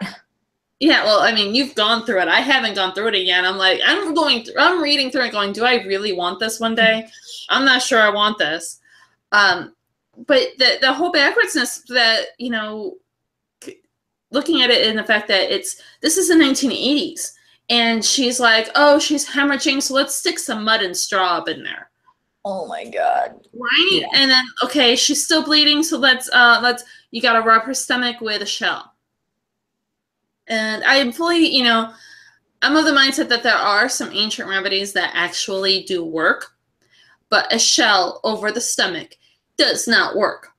[0.80, 2.28] Yeah well i mean you've gone through it.
[2.28, 3.46] I haven't gone through it again.
[3.46, 6.60] I'm like i'm going through i'm reading through it going do i really want this
[6.60, 7.08] one day?
[7.50, 8.80] I'm not sure i want this.
[9.32, 9.74] Um
[10.28, 12.98] but the the whole backwardsness that you know
[14.30, 17.32] looking at it in the fact that it's this is the 1980s
[17.70, 21.64] and she's like oh she's hemorrhaging so let's stick some mud and straw up in
[21.64, 21.90] there.
[22.46, 23.34] Oh my god.
[23.52, 23.90] Right?
[23.90, 24.08] Yeah.
[24.14, 28.22] and then okay she's still bleeding so let's uh let's you gotta rub her stomach
[28.22, 28.94] with a shell
[30.48, 31.94] and I fully, you know,
[32.62, 36.54] I'm of the mindset that there are some ancient remedies that actually do work,
[37.30, 39.16] but a shell over the stomach
[39.58, 40.50] does not work.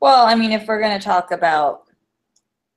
[0.00, 1.84] Well, I mean, if we're going to talk about,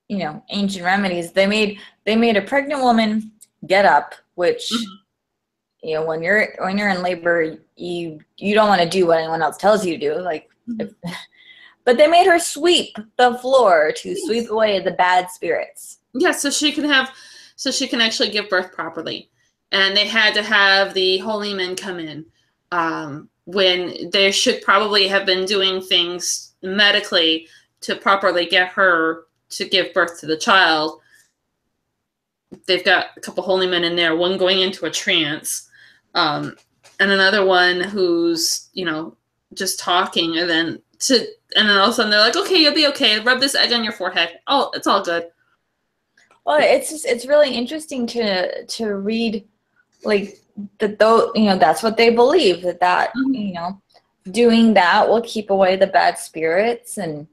[0.07, 3.31] you know, ancient remedies, they made they made a pregnant woman
[3.67, 5.87] get up, which mm-hmm.
[5.87, 9.19] you know, when you're when you're in labor, you you don't want to do what
[9.19, 10.19] anyone else tells you to do.
[10.19, 10.81] Like mm-hmm.
[10.81, 11.13] if,
[11.85, 15.99] but they made her sweep the floor to sweep away the bad spirits.
[16.13, 17.11] Yeah, so she can have,
[17.55, 19.29] so she can actually give birth properly.
[19.71, 22.25] And they had to have the holy men come in
[22.71, 27.47] um, when they should probably have been doing things medically
[27.81, 30.99] to properly get her to give birth to the child.
[32.67, 35.69] They've got a couple holy men in there, one going into a trance,
[36.13, 36.55] um,
[36.99, 39.15] and another one who's, you know,
[39.53, 42.73] just talking and then to and then all of a sudden they're like, okay, you'll
[42.73, 43.19] be okay.
[43.19, 44.39] Rub this egg on your forehead.
[44.47, 45.27] Oh, it's all good.
[46.45, 49.47] Well, it's just, it's really interesting to to read
[50.03, 50.39] like
[50.79, 53.33] that though you know that's what they believe that that mm-hmm.
[53.33, 53.81] you know
[54.31, 57.27] doing that will keep away the bad spirits and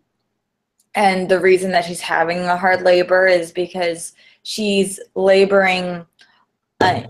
[0.95, 6.05] and the reason that she's having a hard labor is because she's laboring
[6.81, 7.03] uh,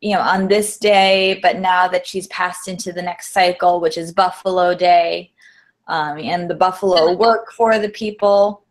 [0.00, 3.96] you know on this day but now that she's passed into the next cycle which
[3.96, 5.32] is buffalo day
[5.86, 8.64] um, and the buffalo work for the people.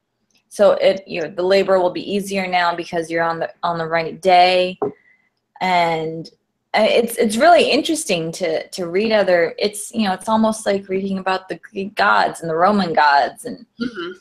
[0.49, 3.77] So it you know the labor will be easier now because you're on the on
[3.77, 4.77] the right day,
[5.61, 6.29] and
[6.75, 9.55] uh, it's it's really interesting to to read other.
[9.57, 13.45] It's you know it's almost like reading about the Greek gods and the Roman gods
[13.45, 13.65] and.
[13.79, 14.11] Mm-hmm.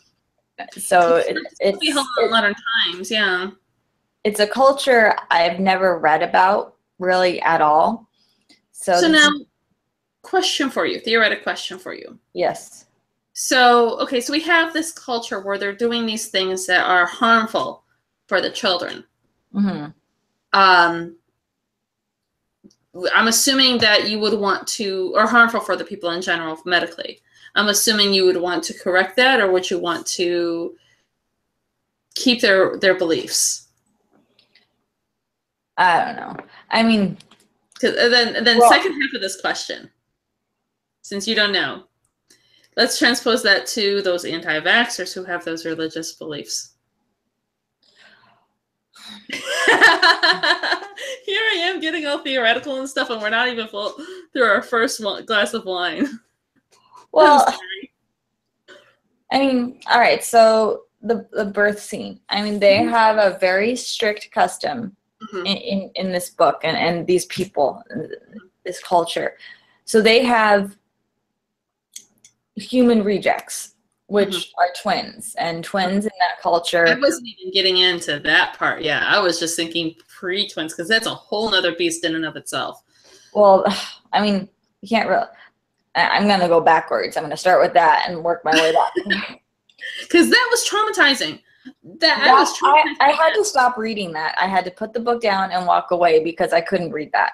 [0.79, 2.55] So it, it's, it's, it's modern
[2.87, 3.51] times, yeah.
[4.23, 8.09] it's a culture I've never read about really at all.
[8.71, 9.29] So, So now,
[10.23, 12.19] question for you, theoretic question for you.
[12.35, 12.87] yes.
[13.35, 17.83] So, okay, so we have this culture where they're doing these things that are harmful
[18.27, 19.05] for the children.
[19.53, 19.87] hmm
[20.53, 21.17] Um,
[23.15, 27.21] I'm assuming that you would want to, or harmful for the people in general medically.
[27.55, 30.77] I'm assuming you would want to correct that, or would you want to
[32.15, 33.69] keep their their beliefs?
[35.79, 36.37] I don't know.
[36.71, 37.17] I mean,
[37.75, 39.91] Because then, then Well- second half of this question,
[41.03, 41.85] since you don't know,
[42.77, 46.71] let's transpose that to those anti-vaxxers who have those religious beliefs.
[49.31, 53.95] Here I am getting all theoretical and stuff, and we're not even full
[54.33, 56.07] through our first glass of wine.
[57.13, 57.47] well.
[59.31, 60.23] I mean, all right.
[60.23, 62.21] So the the birth scene.
[62.29, 64.97] I mean, they have a very strict custom
[65.33, 65.47] Mhm.
[65.47, 67.83] in, in, in this book and, and these people,
[68.65, 69.37] this culture.
[69.85, 70.77] So they have
[72.57, 73.75] human rejects,
[74.07, 74.61] which mm-hmm.
[74.61, 76.87] are twins, and twins in that culture.
[76.87, 78.83] I wasn't even getting into that part.
[78.83, 82.37] Yeah, I was just thinking pre-twins because that's a whole nother beast in and of
[82.37, 82.83] itself.
[83.35, 83.65] Well,
[84.13, 84.49] I mean,
[84.81, 85.27] you can't really.
[85.95, 87.17] I'm gonna go backwards.
[87.17, 89.39] I'm gonna start with that and work my way back.
[90.03, 91.41] Because that was traumatizing.
[91.99, 92.95] That, I That- was I.
[93.01, 94.37] I had to stop reading that.
[94.41, 97.33] I had to put the book down and walk away because I couldn't read that.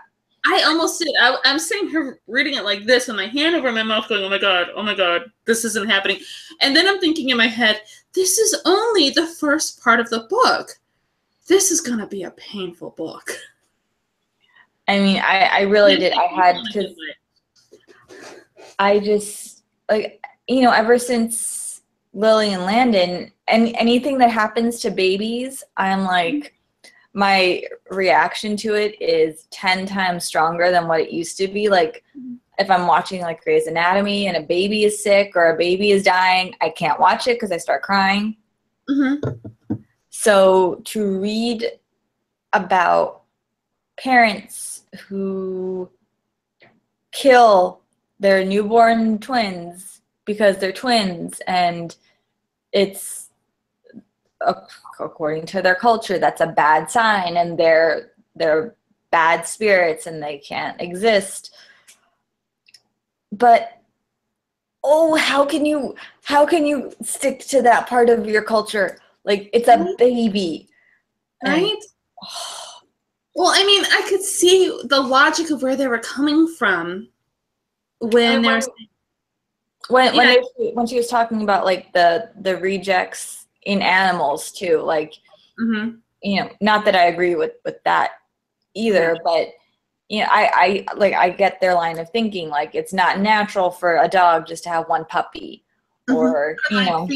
[0.50, 1.14] I almost did.
[1.20, 4.24] I, I'm sitting here reading it like this, with my hand over my mouth, going,
[4.24, 6.20] "Oh my god, oh my god, this isn't happening."
[6.62, 7.82] And then I'm thinking in my head,
[8.14, 10.70] "This is only the first part of the book.
[11.48, 13.30] This is gonna be a painful book."
[14.88, 16.14] I mean, I, I really did.
[16.14, 16.94] I had because
[18.78, 21.82] I just like you know ever since
[22.14, 26.57] Lily and Landon and anything that happens to babies, I'm like
[27.14, 32.04] my reaction to it is 10 times stronger than what it used to be like
[32.58, 36.02] if I'm watching like Grey's Anatomy and a baby is sick or a baby is
[36.02, 38.36] dying, I can't watch it because I start crying.
[38.90, 39.74] Mm-hmm.
[40.10, 41.64] So to read
[42.52, 43.22] about
[43.96, 45.88] parents who
[47.12, 47.80] kill
[48.18, 51.94] their newborn twins because they're twins and
[52.72, 53.27] it's
[55.00, 58.74] according to their culture that's a bad sign and they're they're
[59.10, 61.54] bad spirits and they can't exist
[63.32, 63.80] but
[64.84, 69.50] oh how can you how can you stick to that part of your culture like
[69.52, 69.96] it's a Right.
[69.98, 70.68] baby
[71.42, 71.76] And- Right?
[73.34, 77.08] Well, I mean, I could see the logic of where they were coming from
[78.00, 78.54] when And they were
[79.90, 80.70] when- when when, Yeah.
[80.72, 85.12] when she was talking about like the the rejects in animals too like
[85.60, 85.98] Mhm.
[86.22, 88.12] you know not that i agree with with that
[88.74, 89.48] either but
[90.08, 93.70] you know i i like i get their line of thinking like it's not natural
[93.70, 95.64] for a dog just to have one puppy
[96.08, 96.16] Mhm.
[96.16, 97.08] or you like know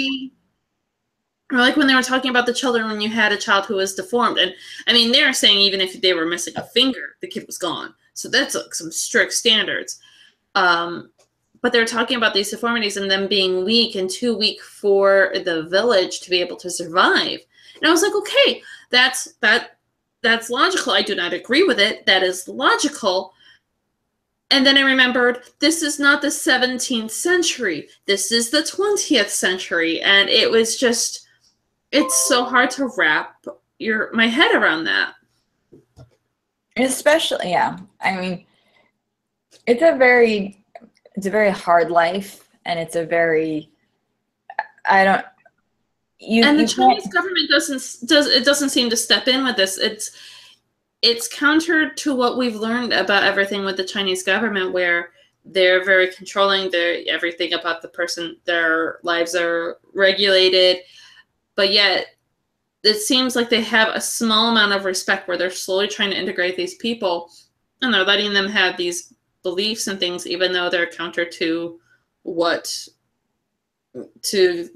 [1.53, 3.77] or like when they were talking about the children when you had a child who
[3.77, 4.53] was deformed and
[4.89, 7.95] i mean they're saying even if they were missing a finger the kid was gone
[8.13, 10.01] so that's like some strict standards
[10.55, 11.11] um
[11.63, 15.63] but they're talking about these deformities and them being weak and too weak for the
[15.65, 17.41] village to be able to survive
[17.77, 19.79] and i was like okay that's that
[20.23, 23.33] that's logical i do not agree with it that is logical
[24.51, 27.89] and then I remembered this is not the 17th century.
[28.05, 30.03] This is the 20th century.
[30.03, 31.27] And it was just,
[31.91, 33.47] it's so hard to wrap
[33.83, 35.15] your my head around that.
[36.77, 38.47] especially yeah i mean
[39.67, 40.62] it's a very
[41.15, 43.71] it's a very hard life and it's a very
[44.85, 45.25] i don't
[46.25, 49.77] you, and the Chinese government doesn't does it doesn't seem to step in with this.
[49.79, 50.13] It's
[51.03, 55.11] it's counter to what we've learned about everything with the Chinese government, where
[55.45, 56.71] they're very controlling.
[56.71, 58.37] They're everything about the person.
[58.45, 60.79] Their lives are regulated,
[61.57, 62.07] but yet
[62.85, 66.19] it seems like they have a small amount of respect where they're slowly trying to
[66.19, 67.33] integrate these people,
[67.81, 71.81] and they're letting them have these beliefs and things, even though they're counter to
[72.23, 72.89] what
[74.23, 74.69] to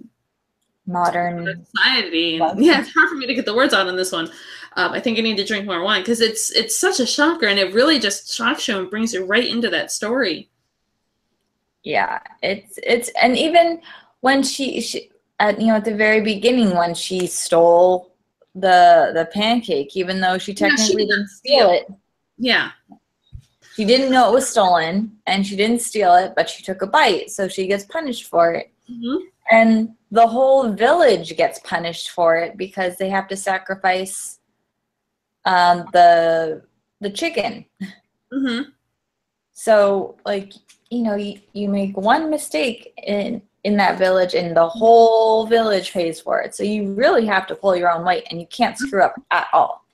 [0.87, 2.39] modern society.
[2.39, 2.61] Love.
[2.61, 4.31] Yeah, it's hard for me to get the words out on this one.
[4.77, 7.47] Um, I think I need to drink more wine because it's it's such a shocker,
[7.47, 10.51] and it really just shocks you and brings you right into that story.
[11.83, 13.81] yeah it's it's and even
[14.21, 18.15] when she, she at you know at the very beginning when she stole
[18.55, 21.87] the the pancake even though she Yeah, she technically did not didn't steal it
[22.39, 22.71] Yeah,
[23.77, 26.87] she didn't know it was stolen and she didn't steal it but she took a
[26.87, 29.19] bite so she gets punished for it Mhm.
[29.51, 34.39] and the whole village gets punished for it because they have to sacrifice
[35.45, 36.63] um, the
[37.01, 37.65] the chicken.
[38.33, 38.71] Mm-hmm.
[39.53, 40.53] So like
[40.91, 45.93] you know you, you make one mistake in in that village and the whole village
[45.93, 46.55] pays for it.
[46.55, 49.49] So you really have to pull your own weight and you can't screw up at
[49.53, 49.85] all.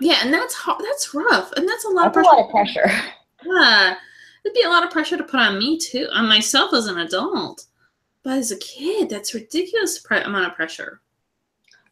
[0.00, 2.80] Yeah, and that's hard, that's rough, and that's a lot That's of a pressure.
[2.80, 3.12] lot of pressure.
[3.44, 3.96] Yeah,
[4.44, 6.98] it'd be a lot of pressure to put on me too, on myself as an
[6.98, 7.64] adult.
[8.22, 11.00] But as a kid, that's ridiculous pre- amount of pressure.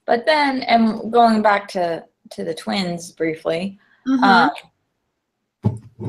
[0.04, 4.22] But then, and going back to to the twins briefly, Mhm.
[4.22, 4.50] um,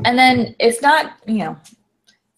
[0.04, 1.56] and then it's not you know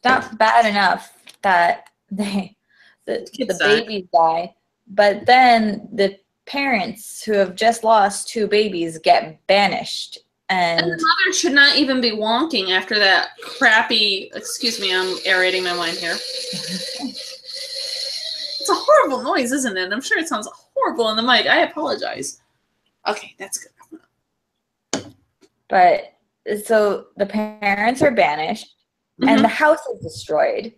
[0.05, 2.57] not bad enough that they
[3.07, 4.55] the, the babies die,
[4.88, 10.96] but then the parents who have just lost two babies get banished and and the
[10.96, 13.28] mother should not even be wonking after that
[13.59, 14.31] crappy.
[14.35, 16.14] Excuse me, I'm aerating my wine here.
[18.61, 19.92] It's a horrible noise, isn't it?
[19.92, 21.46] I'm sure it sounds horrible on the mic.
[21.46, 22.42] I apologize.
[23.09, 23.70] Okay, that's good.
[25.68, 26.12] but
[26.66, 28.74] so the parents are banished
[29.22, 29.42] and Mhm.
[29.42, 30.74] the house is destroyed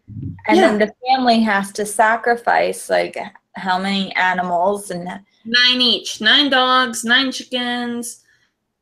[0.46, 3.16] and then the family has to sacrifice like
[3.57, 5.09] how many animals and
[5.44, 6.20] Nine each.
[6.20, 8.24] Nine dogs, nine chickens,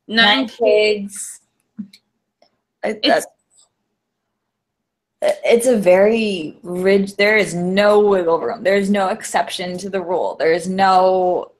[0.06, 1.40] nine, nine pigs
[2.84, 3.26] It- It's-
[5.22, 10.34] it's a very rigid there is no wiggle room there's no exception to the rule
[10.36, 11.52] there's no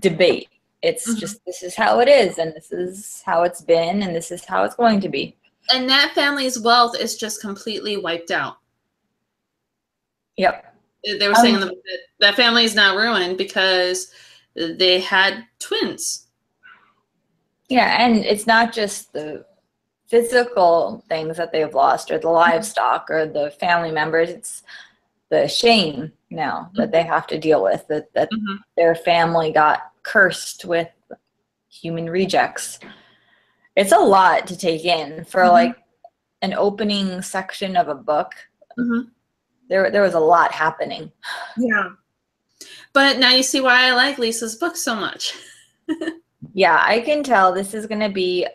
[0.00, 0.48] debate
[0.82, 1.18] it's Mhm.
[1.18, 4.44] just this is how it is and this is how it's been and this is
[4.44, 5.36] how it's going to be
[5.72, 8.56] and that family's wealth is just completely wiped out.
[10.36, 14.10] yep They were saying Um, in the book that that family is now ruined because
[14.56, 16.26] they had twins.
[17.68, 19.44] Yeah, and it's not just the
[20.08, 24.62] physical things that they've lost or the livestock or the family members, it's
[25.30, 28.58] the shame now that they have to deal with that, that Mhm.
[28.76, 30.88] their family got cursed with
[31.68, 32.78] human rejects.
[33.74, 35.50] It's a lot to take in for Mhm.
[35.52, 35.76] like
[36.42, 38.32] an opening section of a book.
[38.78, 39.10] Mhm.
[39.68, 41.10] There there was a lot happening.
[41.56, 41.90] Yeah.
[42.96, 45.34] But now you see why I like Lisa's book so much.
[46.54, 48.46] Yeah, I can tell this is going to be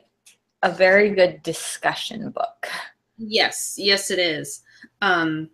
[0.63, 2.67] a very good discussion book.
[3.19, 4.61] Yes, yes, it is.
[5.01, 5.51] Um,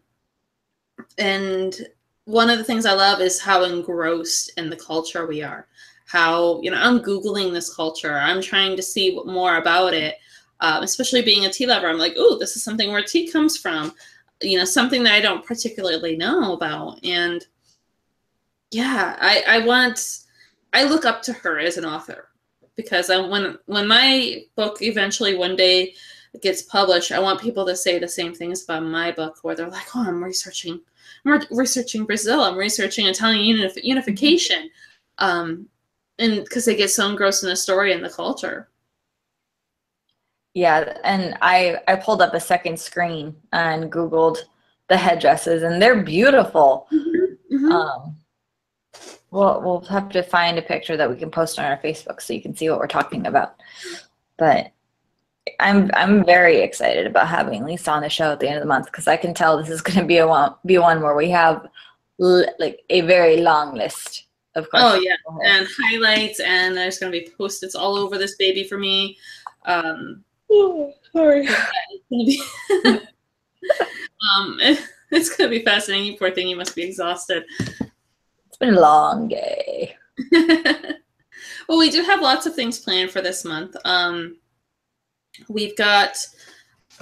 [1.18, 1.76] and
[2.24, 5.68] one of the things I love is how engrossed in the culture we are.
[6.06, 8.18] How you know I'm googling this culture.
[8.18, 10.16] I'm trying to see what more about it.
[10.62, 13.58] Um, especially being a tea lover, I'm like, oh, this is something where tea comes
[13.58, 13.94] from.
[14.42, 17.04] You know, something that I don't particularly know about.
[17.04, 17.46] And
[18.78, 20.20] yeah, I I want
[20.74, 22.30] I look up to her as an author
[22.76, 25.96] because I, when when my book eventually one day
[26.44, 29.76] gets published, I want people to say the same things about my book, where they're
[29.80, 30.80] like, "Oh, I'm researching,
[31.26, 34.70] I'm re- researching Brazil, I'm researching Italian unif- unification,"
[35.18, 35.68] um,
[36.20, 38.70] and because they get so engrossed in the story and the culture.
[40.54, 44.38] Yeah, and I I pulled up a second screen and Googled
[44.88, 46.88] the headdresses, and they're beautiful.
[47.52, 47.72] Mhm.
[47.72, 48.18] Um,
[49.32, 52.34] we'll we'll have to find a picture that we can post on our Facebook so
[52.34, 53.56] you can see what we're talking about.
[54.38, 54.72] But
[55.60, 58.68] I'm I'm very excited about having Lisa on the show at the end of the
[58.68, 61.16] month because I can tell this is going to be a one be one where
[61.16, 61.68] we have
[62.18, 64.94] li- like a very long list of questions.
[64.94, 69.18] Oh yeah, and highlights, and there's gonna be post-its all over this baby for me.
[69.66, 70.24] Um,
[71.14, 71.48] sorry.
[71.48, 72.42] it's gonna be,
[74.36, 74.60] um,
[75.12, 76.06] it's gonna be fascinating.
[76.12, 77.46] You poor thing, you must be exhausted.
[78.60, 79.96] It's been a long day.
[81.70, 83.76] well, we do have lots of things planned for this month.
[83.86, 84.38] Um,
[85.48, 86.18] we've got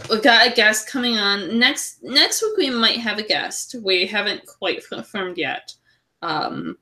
[0.09, 2.57] we've got a guest coming on next next week.
[2.57, 3.73] We might have a guest.
[3.81, 5.73] We haven't quite confirmed yet,
[6.21, 6.77] um,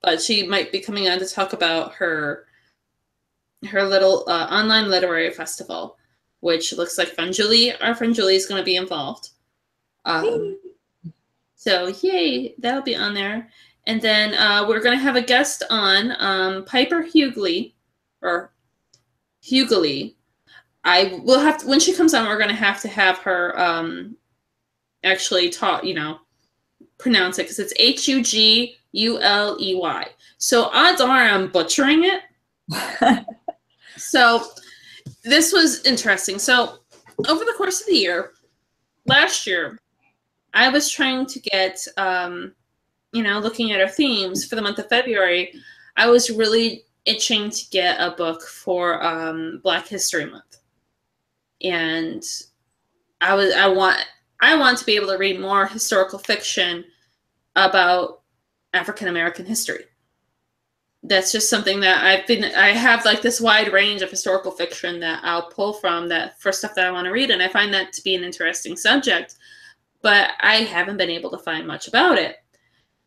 [0.00, 2.46] but she might be coming on to talk about her
[3.68, 5.98] her little uh, online literary festival,
[6.40, 7.30] which looks like fun.
[7.30, 9.28] Julie, our friend Julie, is going to be involved.
[10.06, 10.58] Um,
[11.60, 13.50] so yay, that'll be on there.
[13.86, 17.74] And then uh, we're going to have a guest on, um, Piper Huguley,
[18.22, 18.54] or
[19.44, 20.14] Huguley.
[20.84, 23.60] I will have to, when she comes on, we're going to have to have her
[23.60, 24.16] um,
[25.04, 26.20] actually talk, you know,
[26.96, 30.08] pronounce it because it's H U G U L E Y.
[30.38, 33.26] So odds are I'm butchering it.
[33.96, 34.44] So
[35.24, 36.38] this was interesting.
[36.38, 36.78] So
[37.28, 38.30] over the course of the year,
[39.04, 39.78] last year,
[40.54, 42.54] I was trying to get, um,
[43.12, 45.52] you know, looking at our themes for the month of February.
[45.96, 50.58] I was really itching to get a book for um, Black History Month,
[51.62, 52.22] and
[53.20, 53.98] I was I want
[54.40, 56.84] I want to be able to read more historical fiction
[57.56, 58.22] about
[58.74, 59.84] African American history.
[61.02, 65.00] that's just something that I've been I have like this wide range of historical fiction
[65.00, 67.72] that I'll pull from that for stuff that I want to read and I find
[67.72, 69.36] that to be an interesting subject
[70.02, 72.36] but I haven't been able to find much about it.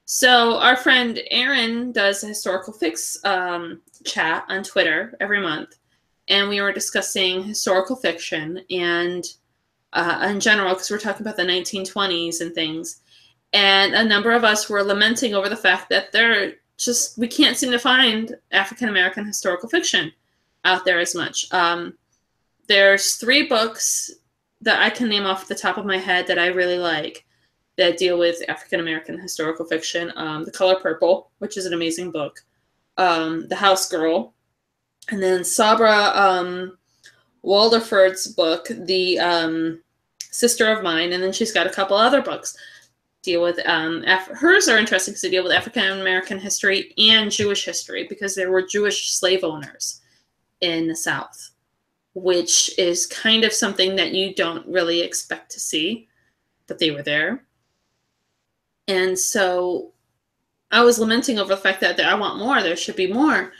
[0.05, 5.77] So our friend Aaron does a historical fix um, chat on Twitter every month
[6.27, 9.25] and we were discussing historical fiction and
[9.93, 13.01] uh, in general because we're talking about the 1920s and things
[13.53, 17.57] and a number of us were lamenting over the fact that there just we can't
[17.57, 20.11] seem to find African American historical fiction
[20.65, 21.45] out there as much.
[21.53, 21.95] Um,
[22.67, 24.09] there's three books
[24.63, 27.25] that I can name off the top of my head that I really like
[27.77, 30.11] that deal with African American historical fiction.
[30.15, 32.39] Um, the Color Purple, which is an amazing book.
[32.97, 34.33] Um, the House Girl,
[35.09, 36.77] and then Sabra um,
[37.43, 39.81] Waldfogel's book, The um,
[40.19, 42.55] Sister of Mine, and then she's got a couple other books
[43.23, 47.31] deal with um, Af- hers are interesting because they deal with African American history and
[47.31, 50.01] Jewish history because there were Jewish slave owners
[50.61, 51.51] in the South,
[52.13, 56.07] which is kind of something that you don't really expect to see,
[56.67, 57.43] but they were there.
[58.87, 59.91] And so
[60.71, 63.51] I was lamenting over the fact that I want more, there should be more.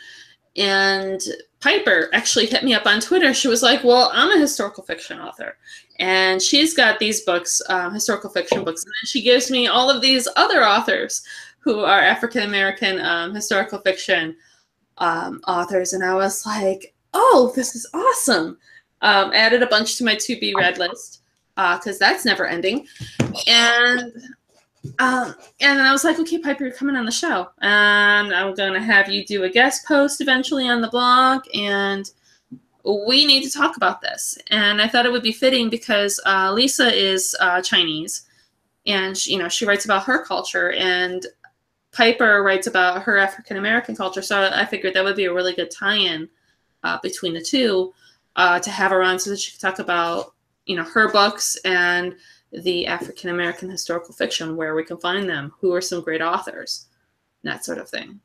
[0.55, 1.21] And
[1.61, 3.33] Piper actually hit me up on Twitter.
[3.33, 5.57] She was like, Well, I'm a historical fiction author.
[5.99, 8.83] And she's got these books, um, historical fiction books.
[8.83, 11.23] And then she gives me all of these other authors
[11.59, 14.35] who are African American um, historical fiction
[14.97, 15.93] um, authors.
[15.93, 18.57] And I was like, Oh, this is awesome.
[19.01, 21.21] Um, added a bunch to my to be read list
[21.55, 22.87] because uh, that's never ending.
[23.47, 24.13] And
[24.99, 27.49] um, and I was like, okay, Piper, you're coming on the show.
[27.61, 31.43] And I'm going to have you do a guest post eventually on the blog.
[31.53, 32.09] And
[32.83, 34.37] we need to talk about this.
[34.47, 38.23] And I thought it would be fitting because uh, Lisa is uh, Chinese.
[38.85, 40.73] And, she, you know, she writes about her culture.
[40.73, 41.25] And
[41.93, 44.21] Piper writes about her African American culture.
[44.21, 46.27] So I figured that would be a really good tie in
[46.83, 47.93] uh, between the two
[48.35, 50.33] uh, to have her on so that she could talk about,
[50.65, 52.15] you know, her books and–
[52.61, 56.87] the African American historical fiction, where we can find them, who are some great authors,
[57.43, 58.19] that sort of thing.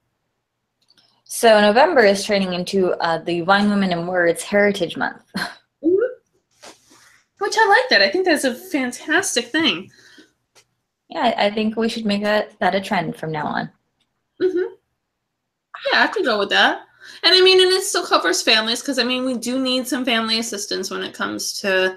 [1.24, 5.22] So November is turning into uh, the Wine Women and Words Heritage Month.
[5.80, 6.72] Mm-hmm.
[7.38, 8.02] Which I like that.
[8.02, 9.92] I think that's a fantastic thing.
[11.09, 13.70] Yeah, I think we should make that, that a trend from now on.
[14.42, 14.74] Mm-hmm.
[15.92, 16.80] Yeah, I could go with that.
[17.22, 20.04] And I mean, and it still covers families because I mean, we do need some
[20.04, 21.96] family assistance when it comes to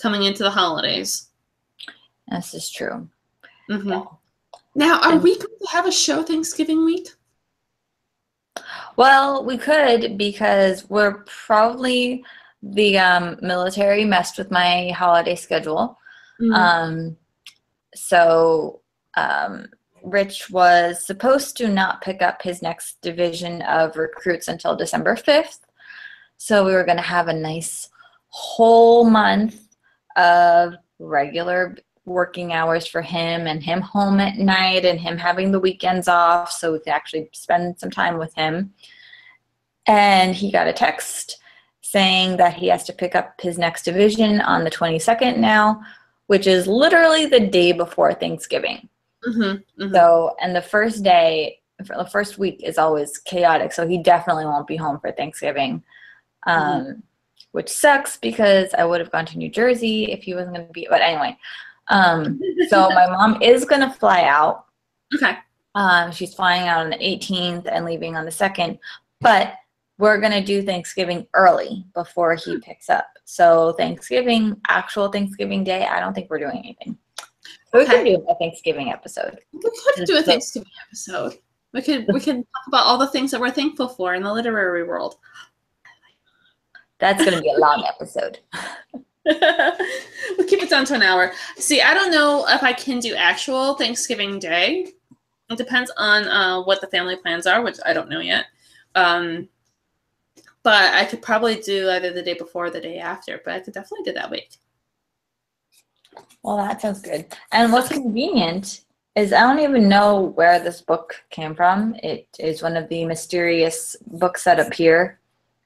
[0.00, 1.28] coming into the holidays.
[2.28, 3.08] This is true.
[3.68, 3.88] Mm-hmm.
[3.88, 4.04] Yeah.
[4.74, 7.08] Now, are and, we going to have a show Thanksgiving week?
[8.96, 12.24] Well, we could because we're probably
[12.62, 15.98] the um, military messed with my holiday schedule.
[16.40, 16.52] Mm-hmm.
[16.52, 17.16] Um,
[17.94, 18.82] so
[19.16, 19.66] um,
[20.02, 25.60] Rich was supposed to not pick up his next division of recruits until December 5th.
[26.36, 27.88] So we were going to have a nice
[28.28, 29.60] whole month
[30.16, 35.60] of regular working hours for him and him home at night and him having the
[35.60, 38.72] weekends off so we could actually spend some time with him.
[39.86, 41.38] And he got a text
[41.80, 45.82] saying that he has to pick up his next division on the 22nd now,
[46.26, 48.88] which is literally the day before Thanksgiving.
[49.26, 49.94] Mm-hmm, mm-hmm.
[49.94, 53.72] So, and the first day, for the first week is always chaotic.
[53.72, 55.82] So he definitely won't be home for Thanksgiving.
[56.46, 57.00] Um, mm-hmm.
[57.52, 60.72] Which sucks because I would have gone to New Jersey if he wasn't going to
[60.72, 60.86] be.
[60.88, 61.36] But anyway,
[61.88, 64.66] um, so my mom is going to fly out.
[65.14, 65.36] Okay.
[65.74, 68.78] Um, she's flying out on the 18th and leaving on the 2nd,
[69.20, 69.54] but
[69.98, 73.06] we're going to do Thanksgiving early before he picks up.
[73.24, 76.96] So Thanksgiving, actual Thanksgiving day, I don't think we're doing anything.
[77.72, 78.04] Okay.
[78.04, 79.38] we could do a Thanksgiving episode.
[79.52, 79.60] We
[79.94, 81.38] could do a Thanksgiving episode.
[81.72, 84.32] We could we could talk about all the things that we're thankful for in the
[84.32, 85.16] literary world.
[86.98, 88.40] That's going to be a long episode.
[89.24, 91.32] we'll keep it down to an hour.
[91.56, 94.92] See, I don't know if I can do actual Thanksgiving Day.
[95.48, 98.46] It depends on uh, what the family plans are, which I don't know yet.
[98.94, 99.48] Um,
[100.62, 103.60] but I could probably do either the day before or the day after, but I
[103.60, 104.58] could definitely do that week.
[106.42, 107.26] Well, that sounds good.
[107.52, 108.82] And what's convenient
[109.14, 111.94] is I don't even know where this book came from.
[112.02, 115.20] It is one of the mysterious books that appear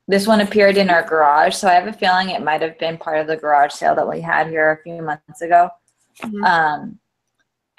[0.06, 2.98] this one appeared in our garage, so I have a feeling it might have been
[2.98, 5.70] part of the garage sale that we had here a few months ago.
[6.22, 6.44] Mm-hmm.
[6.44, 6.98] Um,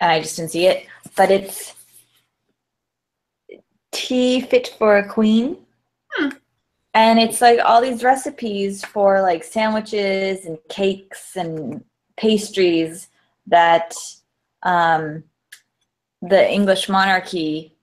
[0.02, 0.88] and I just didn't see it.
[1.16, 1.76] But it's
[3.92, 5.58] tea fit for a queen.
[6.14, 6.30] Hmm.
[6.96, 11.84] And it's like all these recipes for like sandwiches and cakes and
[12.18, 13.08] pastries
[13.48, 13.96] that
[14.64, 15.24] um,
[16.22, 17.76] the English monarchy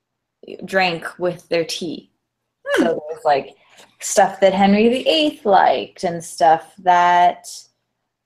[0.65, 2.11] drank with their tea.
[2.77, 3.57] So there's like
[4.01, 7.47] stuff that Henry VIII liked and stuff that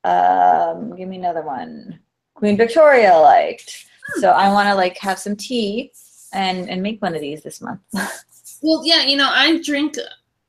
[0.05, 1.99] um give me another one.
[2.35, 3.87] Queen Victoria liked.
[4.21, 5.93] So I want to like have some tea
[6.33, 7.81] and and make one of these this month.
[8.63, 9.97] Well, yeah, you know, I drink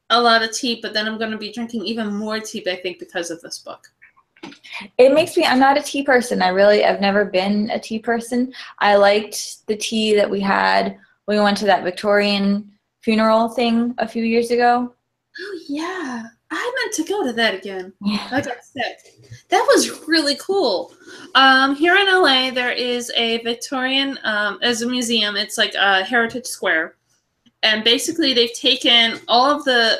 [0.09, 2.77] a lot of tea, but then I'm going to be drinking even more tea, I
[2.77, 3.87] think, because of this book.
[4.97, 6.41] It makes me I'm not a tea person.
[6.41, 8.53] I really I've never been a tea person.
[8.79, 12.71] I liked the tea that we had when we went to that Victorian
[13.01, 14.93] funeral thing a few years ago.
[15.39, 16.23] Oh, yeah.
[16.49, 17.93] I meant to go to that again.
[18.01, 18.27] Yeah.
[18.31, 18.97] I got sick.
[19.49, 20.93] That was really cool.
[21.35, 25.35] Um, here in LA, there is a Victorian, um, as a museum.
[25.35, 26.95] It's like a Heritage Square,
[27.63, 29.99] and basically they've taken all of the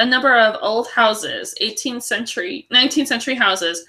[0.00, 3.84] a number of old houses, 18th century, 19th century houses,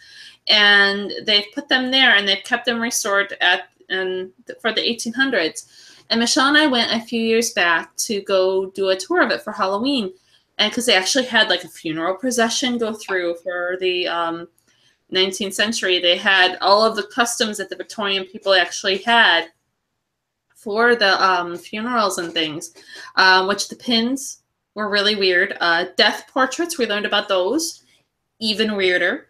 [0.47, 4.31] and they've put them there, and they've kept them restored at and
[4.61, 6.01] for the 1800s.
[6.09, 9.31] And Michele and I went a few years back to go do a tour of
[9.31, 10.13] it for Halloween
[10.57, 14.47] and because they actually had like a funeral procession go through for the um,
[15.11, 19.47] 19th century they had all of the customs that the victorian people actually had
[20.55, 22.73] for the um, funerals and things
[23.15, 24.42] um, which the pins
[24.75, 27.83] were really weird uh, death portraits we learned about those
[28.39, 29.27] even weirder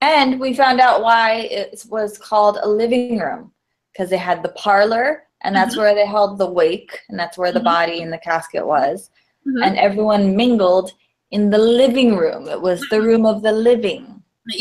[0.00, 3.52] And we found out why it was called a living room
[3.92, 5.78] because they had the parlor, and that's Mhm.
[5.78, 7.64] where they held the wake, and that's where the Mhm.
[7.76, 9.10] body in the casket was.
[9.46, 9.64] Mhm.
[9.64, 10.92] And everyone mingled
[11.30, 12.46] in the living room.
[12.46, 14.04] It was the room of the living.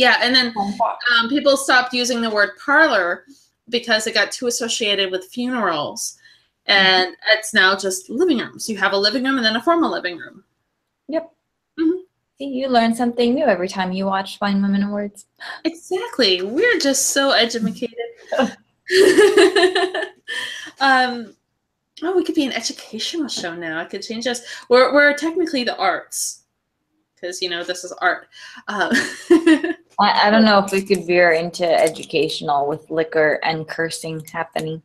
[0.04, 0.48] yeah and then
[1.14, 3.24] um, people stopped using the word parlor
[3.70, 6.18] because it got too associated with funerals
[6.68, 9.92] and it's now just living rooms you have a living room and then a formal
[9.92, 10.44] living room
[12.38, 15.26] See, you learn something new every time you watch Wine Women and Words.
[15.64, 16.42] Exactly.
[16.42, 17.96] We're just so educated.
[20.82, 21.34] um,
[22.04, 23.80] oh, we could be an educational show now.
[23.80, 24.42] I could change us.
[24.68, 26.44] We're, we're technically the arts
[27.16, 28.28] because, you know, this is art.
[28.68, 28.92] Um,
[29.98, 34.82] I, I don't know if we could veer into educational with liquor and cursing happening.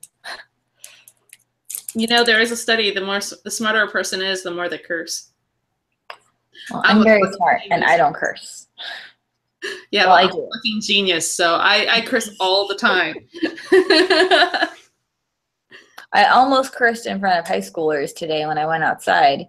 [1.94, 4.68] You know, there is a study the more the smarter a person is, the more
[4.68, 5.30] they curse.
[6.70, 8.66] Well, I'm I'm very smart and I don't curse.
[9.90, 10.48] Yeah, Well, I I'm a do.
[10.54, 13.14] fucking genius, so I, I curse all the time.
[16.12, 19.48] I almost cursed in front of high schoolers today when I went outside,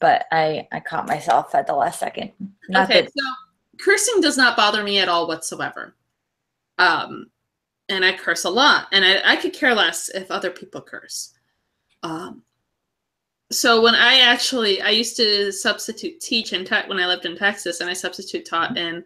[0.00, 2.30] but I I caught myself at the last second.
[2.68, 3.24] Not okay, that so
[3.84, 5.96] cursing does not bother me at all whatsoever.
[6.78, 7.26] Um,
[7.90, 11.34] and I curse a lot, and I, I could care less if other people curse.
[12.02, 12.42] Um,
[13.52, 17.36] so when I actually, I used to substitute teach in tech when I lived in
[17.36, 19.04] Texas, and I substitute taught in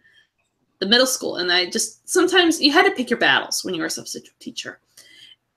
[0.78, 3.80] the middle school, and I just sometimes you had to pick your battles when you
[3.80, 4.80] were a substitute teacher,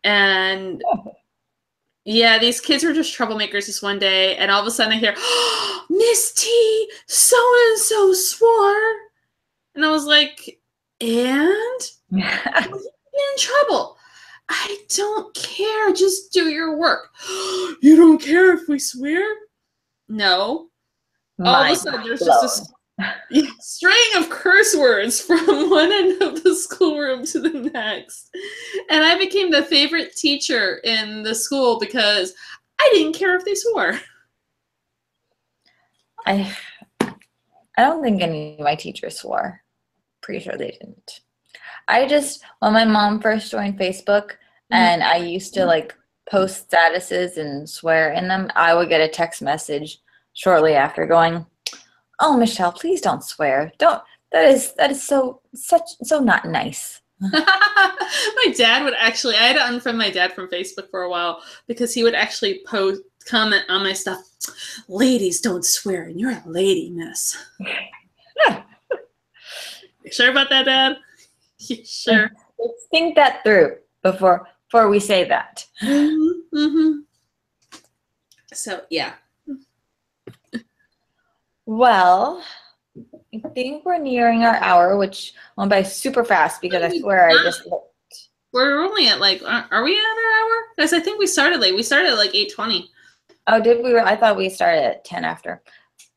[0.04, 0.84] and
[2.06, 4.98] yeah, these kids were just troublemakers this one day, and all of a sudden I
[4.98, 7.36] hear, oh, Miss T, so
[7.68, 8.94] and so swore.
[9.76, 10.60] And I was like,
[11.02, 11.82] and?
[13.18, 13.98] in trouble.
[14.50, 15.94] I don't care.
[15.94, 17.10] Just do your work.
[17.82, 19.24] you don't care if we swear?
[20.08, 20.70] No.
[21.44, 26.44] All of a sudden, there's just a string of curse words from one end of
[26.44, 28.36] the schoolroom to the next.
[28.90, 32.34] And I became the favorite teacher in the school because
[32.80, 34.00] I didn't care if they swore.
[36.26, 36.56] I
[37.78, 39.62] I don't think any of my teachers swore.
[40.22, 41.22] Pretty sure they didn't.
[41.88, 44.76] I just when my mom first joined Facebook mm-hmm.
[44.76, 45.96] and I used to like
[46.30, 50.00] post statuses and swear in them, I would get a text message
[50.34, 51.46] shortly after going,
[52.20, 53.72] "Oh, Michele, please don't swear.
[53.78, 59.48] Don't that is that is so such so not nice." my dad would actually I
[59.48, 63.02] had to unfriend my dad from Facebook for a while because he would actually post
[63.28, 64.20] comment on my stuff.
[64.88, 67.38] Ladies don't swear and you're a lady, miss.
[70.08, 71.00] You sure about that, Dad?
[71.86, 72.30] Sure?
[72.60, 75.66] Let's think that through before before we say that.
[75.82, 77.00] hmm
[78.54, 79.14] So yeah.
[81.66, 82.44] Well,
[83.34, 87.34] I think we're nearing our hour, which went by super fast because I swear I
[87.44, 87.86] just looked.
[88.54, 90.66] We're only at like are are we at our hour?
[90.76, 91.76] Because I think we started late.
[91.76, 92.90] We started at like eight twenty.
[93.48, 93.98] Oh, did we?
[93.98, 95.62] I thought we started at 10 after.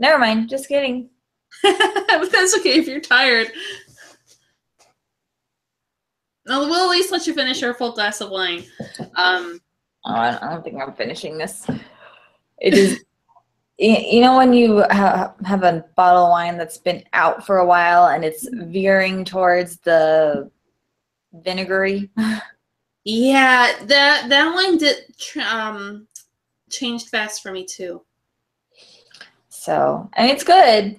[0.01, 0.49] Never mind.
[0.49, 1.11] Just kidding.
[1.63, 3.53] but that's okay if you're tired.
[6.59, 8.65] We'll at least let you finish your full glass of wine.
[9.17, 9.61] Um,
[10.05, 11.67] Oh, I don't, think I'm finishing this.
[12.59, 13.05] It is,
[13.79, 17.67] you know, when you ha- have a bottle of wine that's been out for a
[17.67, 20.51] while and it's veering towards the
[21.35, 22.09] vinegary.
[23.05, 26.07] yeah, that that one did tr- um
[26.71, 28.03] changed fast for me too.
[29.51, 30.99] So, and it's good,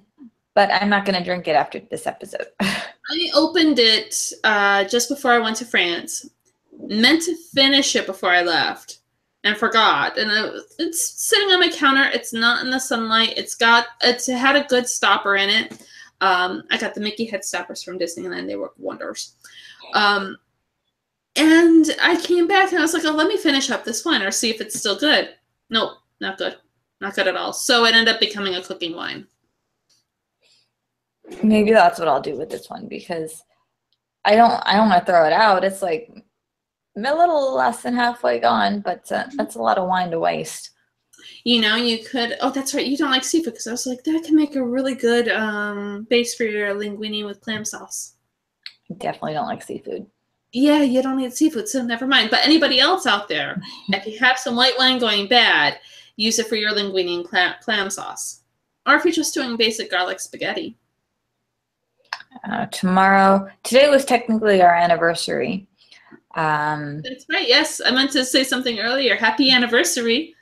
[0.53, 2.45] but I'm not going to drink it after this episode.
[3.11, 6.29] I opened it uh, just before I went to France.
[6.87, 8.99] Meant to finish it before I left,
[9.43, 10.17] and forgot.
[10.17, 10.31] And
[10.79, 12.09] it's sitting on my counter.
[12.13, 13.33] It's not in the sunlight.
[13.37, 15.83] It's got it's it had a good stopper in it.
[16.21, 18.47] Um, I got the Mickey head stoppers from Disneyland.
[18.47, 19.35] They work wonders.
[19.93, 20.37] Um,
[21.35, 24.21] and I came back and I was like, oh, let me finish up this wine
[24.21, 25.29] or see if it's still good.
[25.69, 26.57] Nope, not good.
[26.99, 27.53] Not good at all.
[27.53, 29.27] So it ended up becoming a cooking wine.
[31.43, 33.43] Maybe that's what I'll do with this one because
[34.25, 35.63] I don't I don't want to throw it out.
[35.63, 36.11] It's like
[36.97, 40.71] a little less than halfway gone, but uh, that's a lot of wine to waste.
[41.43, 42.37] You know, you could.
[42.41, 42.85] Oh, that's right.
[42.85, 46.05] You don't like seafood because I was like, that can make a really good um,
[46.09, 48.15] base for your linguine with clam sauce.
[48.89, 50.05] I definitely don't like seafood.
[50.53, 52.29] Yeah, you don't eat seafood, so never mind.
[52.29, 55.79] But anybody else out there, if you have some white wine going bad,
[56.17, 58.41] use it for your linguine and clam, clam sauce.
[58.85, 60.77] Or if you're just doing basic garlic spaghetti.
[62.49, 65.67] Uh, tomorrow, today was technically our anniversary.
[66.35, 67.47] Um, That's right.
[67.47, 69.15] Yes, I meant to say something earlier.
[69.15, 70.33] Happy anniversary.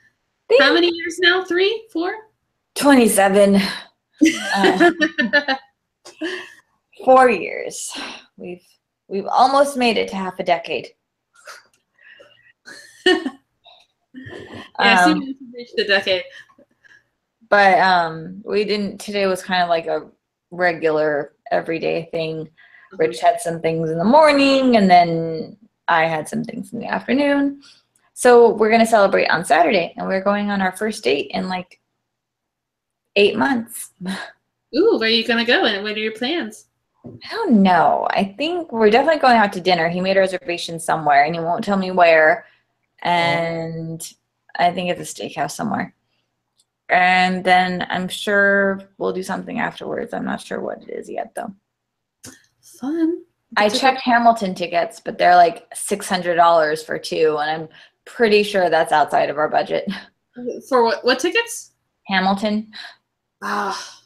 [0.48, 1.44] Thank- How many years now?
[1.44, 2.12] Three, four?
[2.76, 3.60] 27,
[4.54, 4.90] uh,
[7.04, 7.92] four years.
[8.36, 8.62] We've
[9.08, 10.88] we've almost made it to half a decade.
[13.06, 16.22] Yes, Um, reached the decade.
[17.48, 18.98] but um, we didn't.
[18.98, 20.08] Today was kind of like a
[20.50, 22.46] regular, everyday thing.
[22.46, 22.96] Mm-hmm.
[22.96, 25.56] Rich had some things in the morning, and then
[25.88, 27.62] I had some things in the afternoon.
[28.14, 31.80] So we're gonna celebrate on Saturday, and we're going on our first date in like
[33.16, 33.90] eight months.
[34.76, 36.66] Ooh, where are you gonna go and what are your plans?
[37.04, 38.06] I don't know.
[38.10, 39.88] I think we're definitely going out to dinner.
[39.88, 42.44] He made a reservation somewhere, and he won't tell me where.
[43.02, 44.06] And
[44.56, 45.94] I think it's a steakhouse somewhere.
[46.90, 50.12] And then I'm sure we'll do something afterwards.
[50.12, 51.54] I'm not sure what it is yet, though.
[52.80, 53.22] Fun.
[53.56, 57.68] I checked Hamilton tickets, but they're like six hundred dollars for two, and I'm
[58.04, 59.90] pretty sure that's outside of our budget.
[60.68, 61.04] For what?
[61.04, 61.72] What tickets?
[62.06, 62.70] Hamilton.
[63.42, 64.02] Ah,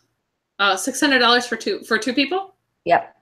[0.59, 2.55] uh, six hundred dollars for two for two people.
[2.87, 3.14] Yep.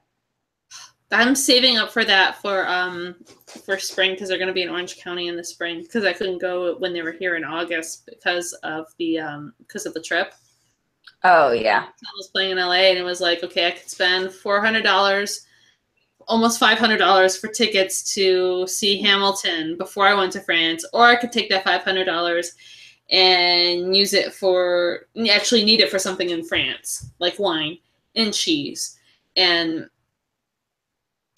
[1.13, 3.15] I'm saving up for that for um
[3.65, 6.13] for spring because they're going to be in Orange County in the spring because I
[6.13, 10.01] couldn't go when they were here in August because of the um because of the
[10.01, 10.33] trip.
[11.23, 11.85] Oh yeah.
[11.87, 14.83] I was playing in LA and it was like, okay, I could spend four hundred
[14.83, 15.45] dollars,
[16.27, 21.05] almost five hundred dollars for tickets to see Hamilton before I went to France, or
[21.05, 22.53] I could take that five hundred dollars
[23.09, 27.77] and use it for actually need it for something in France, like wine
[28.15, 28.99] and cheese
[29.35, 29.89] and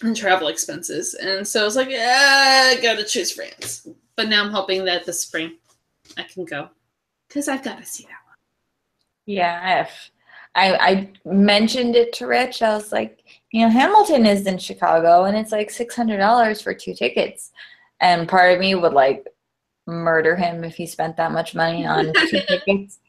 [0.01, 1.13] and travel expenses.
[1.13, 3.87] And so I was like, yeah, I gotta choose France.
[4.15, 5.53] But now I'm hoping that this spring
[6.17, 6.69] I can go
[7.27, 8.37] because I've got to see that one.
[9.25, 9.81] Yeah.
[9.81, 10.11] If
[10.55, 15.25] I I mentioned it to Rich, I was like, you know, Hamilton is in Chicago,
[15.25, 17.51] and it's like six hundred dollars for two tickets,
[17.99, 19.27] and part of me would like
[19.87, 22.99] murder him if he spent that much money on two tickets.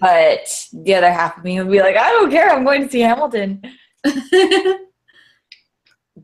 [0.00, 2.50] But the other half of me would be like, I don't care.
[2.50, 3.62] I'm going to see Hamilton.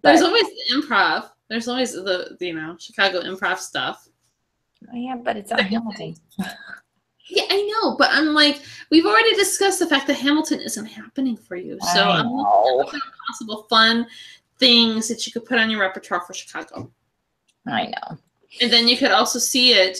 [0.04, 1.30] There's always the improv.
[1.48, 4.08] There's always the you know Chicago improv stuff.
[4.92, 6.14] Oh, yeah, but it's on Hamilton.
[7.30, 11.38] Yeah, I know, but I'm like, we've already discussed the fact that Hamilton isn't happening
[11.38, 11.78] for you.
[11.94, 14.06] So I I'm looking at possible fun
[14.58, 16.90] things that you could put on your repertoire for Chicago,
[17.66, 18.18] I know.
[18.60, 19.98] and then you could also see it,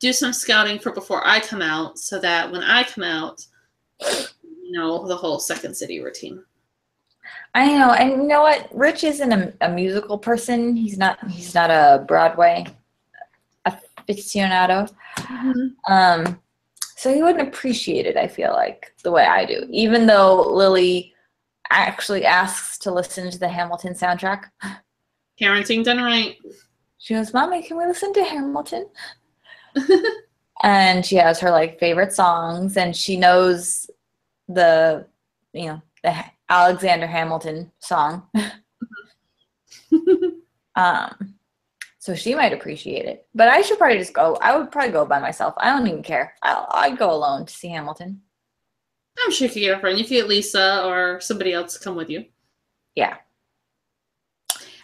[0.00, 3.46] do some scouting for before I come out, so that when I come out,
[4.00, 6.42] you know the whole Second City routine.
[7.54, 8.68] I know, and you know what?
[8.72, 10.74] Rich isn't a, a musical person.
[10.74, 11.18] He's not.
[11.28, 12.66] He's not a Broadway
[13.66, 14.90] aficionado.
[15.88, 16.40] Um,
[16.96, 18.16] so he wouldn't appreciate it.
[18.16, 21.12] I feel like the way I do, even though Lily
[21.70, 24.44] actually asks to listen to the Hamilton soundtrack.
[25.40, 26.36] Parenting done right.
[26.98, 28.88] She goes, "Mommy, can we listen to Hamilton?"
[30.62, 33.90] and she has her like favorite songs, and she knows
[34.48, 35.06] the,
[35.52, 36.14] you know, the
[36.52, 38.28] Alexander Hamilton song.
[40.74, 41.34] Um,
[41.98, 43.26] so she might appreciate it.
[43.34, 44.38] But I should probably just go.
[44.40, 45.54] I would probably go by myself.
[45.58, 46.34] I don't even care.
[46.42, 48.22] I'll, I'd go alone to see Hamilton.
[49.22, 49.98] I'm sure you could get a friend.
[49.98, 52.24] You could get Lisa or somebody else to come with you.
[52.94, 53.16] Yeah.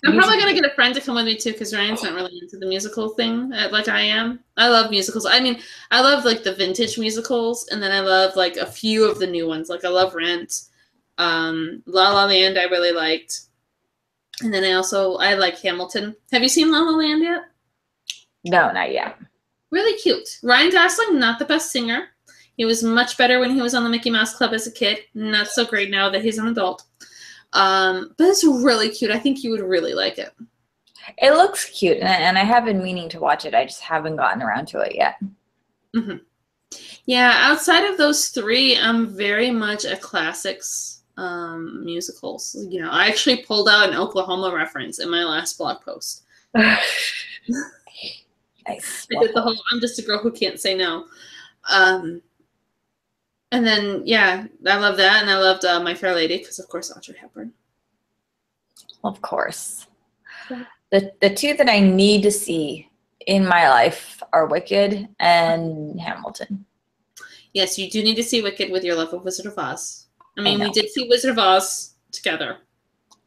[0.04, 2.38] I'm probably gonna get a friend to come with me too, because Ryan's not really
[2.40, 4.38] into the musical thing uh, like I am.
[4.56, 5.26] I love musicals.
[5.26, 5.60] I mean,
[5.90, 9.26] I love like the vintage musicals, and then I love like a few of the
[9.26, 9.68] new ones.
[9.68, 10.67] Like I love Rent,
[11.18, 12.58] um, La La Land.
[12.58, 13.42] I really liked,
[14.40, 16.16] and then I also I like Hamilton.
[16.32, 17.42] Have you seen La La Land yet?
[18.44, 19.18] No, not yet.
[19.70, 20.38] Really cute.
[20.42, 22.08] Ryan Gosling, not the best singer.
[22.56, 25.00] He was much better when he was on the Mickey Mouse Club as a kid.
[25.14, 26.84] Not so great now that he's an adult.
[27.52, 29.10] Um, but it's really cute.
[29.10, 30.32] I think you would really like it.
[31.18, 33.54] It looks cute, and, and I have been meaning to watch it.
[33.54, 35.16] I just haven't gotten around to it yet.
[35.94, 36.16] hmm
[37.06, 42.56] Yeah, outside of those three, I'm very much a classics um, musicals.
[42.70, 46.22] You know, I actually pulled out an Oklahoma reference in my last blog post.
[46.54, 46.86] nice.
[48.66, 48.78] I
[49.20, 51.06] did the whole "I'm just a girl who can't say no."
[51.68, 52.22] Um,
[53.52, 56.68] and then yeah, I love that, and I loved uh, My Fair Lady because, of
[56.68, 57.52] course, Audrey Hepburn.
[59.04, 59.86] Of course.
[60.50, 60.64] Yeah.
[60.90, 62.88] The the two that I need to see
[63.26, 66.64] in my life are Wicked and Hamilton.
[67.54, 70.07] Yes, you do need to see Wicked with your love of Wizard of Oz.
[70.38, 72.58] I I mean, we did see Wizard of Oz together.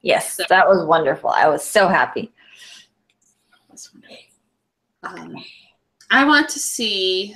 [0.01, 1.29] Yes, So- that was wonderful.
[1.29, 2.31] I was so happy.
[5.03, 5.35] Um,
[6.09, 7.35] I want to see.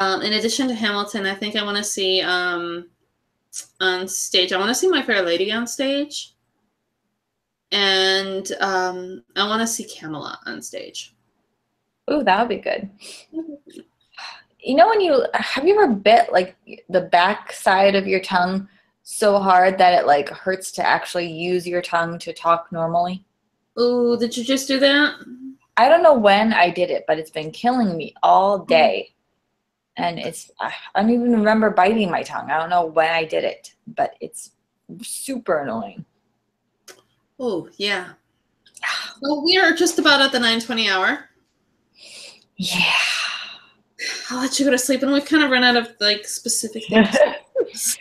[0.00, 2.88] Um, in addition to Hamilton, I think I want to see um,
[3.80, 4.52] on stage.
[4.52, 6.34] I want to see My Fair Lady on stage,
[7.72, 11.14] and um, I want to see Camelot on stage.
[12.10, 12.90] Ooh, that would be good.
[14.66, 16.56] You know when you have you ever bit like
[16.88, 18.68] the back side of your tongue
[19.04, 23.24] so hard that it like hurts to actually use your tongue to talk normally?
[23.78, 25.14] Ooh, did you just do that?
[25.76, 28.66] I don't know when I did it, but it's been killing me all mm.
[28.66, 29.14] day.
[29.96, 32.50] And it's I don't even remember biting my tongue.
[32.50, 34.50] I don't know when I did it, but it's
[35.00, 36.04] super annoying.
[37.38, 38.14] Oh, yeah.
[39.22, 41.30] Well, we are just about at the 9:20 hour.
[42.56, 42.92] Yeah.
[44.30, 46.84] I'll let you go to sleep, and we've kind of run out of like specific
[46.88, 47.16] things.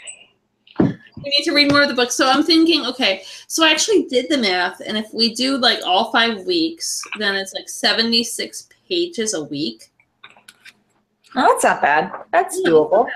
[0.79, 0.89] we
[1.23, 2.11] need to read more of the book.
[2.11, 5.79] So I'm thinking, okay, so I actually did the math, and if we do like
[5.85, 9.91] all five weeks, then it's like 76 pages a week.
[11.35, 12.11] Oh, that's not bad.
[12.31, 12.69] That's Yeah.
[12.69, 13.07] doable.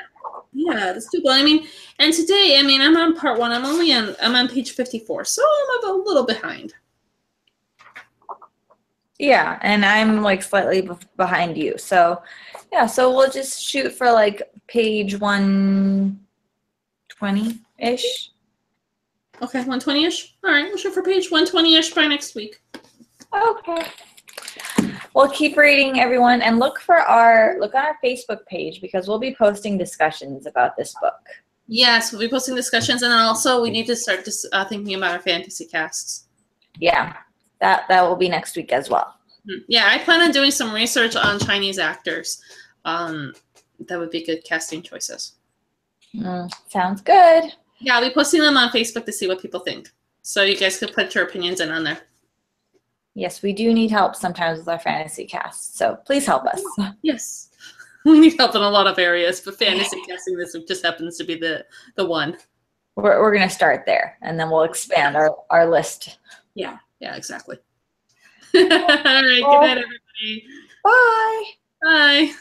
[0.51, 1.29] Yeah, that's doable.
[1.31, 1.67] I mean,
[1.99, 3.51] and today, I mean, I'm on part one.
[3.51, 5.41] I'm only on I'm on page 54, so
[5.83, 6.73] I'm a little behind.
[9.19, 11.77] Yeah, and I'm like slightly bef- behind you.
[11.77, 12.21] So,
[12.71, 18.31] yeah, so we'll just shoot for like page 120 ish.
[19.41, 20.31] Okay, 120ish.
[20.43, 22.61] All right, we'll shoot for page 120ish by next week.
[23.35, 23.87] Okay.
[25.13, 29.19] Well, keep reading, everyone, and look for our look on our Facebook page because we'll
[29.19, 31.19] be posting discussions about this book.
[31.67, 34.95] Yes, we'll be posting discussions, and then also we need to start just uh, thinking
[34.95, 36.27] about our fantasy casts.
[36.79, 37.15] Yeah,
[37.61, 39.15] that that will be next week as well.
[39.47, 39.59] Hmm.
[39.67, 42.41] Yeah, I plan on doing some research on Chinese actors.
[42.85, 43.33] Um,
[43.87, 45.33] that would be good casting choices.
[46.15, 47.53] Mm, sounds good.
[47.79, 49.89] Yeah, I'll be posting them on Facebook to see what people think.
[50.21, 51.99] So you guys could put your opinions in on there.
[53.15, 56.63] Yes, we do need help sometimes with our fantasy cast, so please help us.
[57.01, 57.45] Yes.
[58.05, 61.25] We need help in a lot of areas, but fantasy casting this just happens to
[61.25, 62.37] be the the one.
[62.95, 66.17] We're, we're gonna start there, and then we'll expand our, our list.
[66.99, 67.57] Yeah, exactly.
[68.55, 70.47] All right, good night, everybody.
[70.83, 71.43] Bye.
[71.81, 72.33] Bye.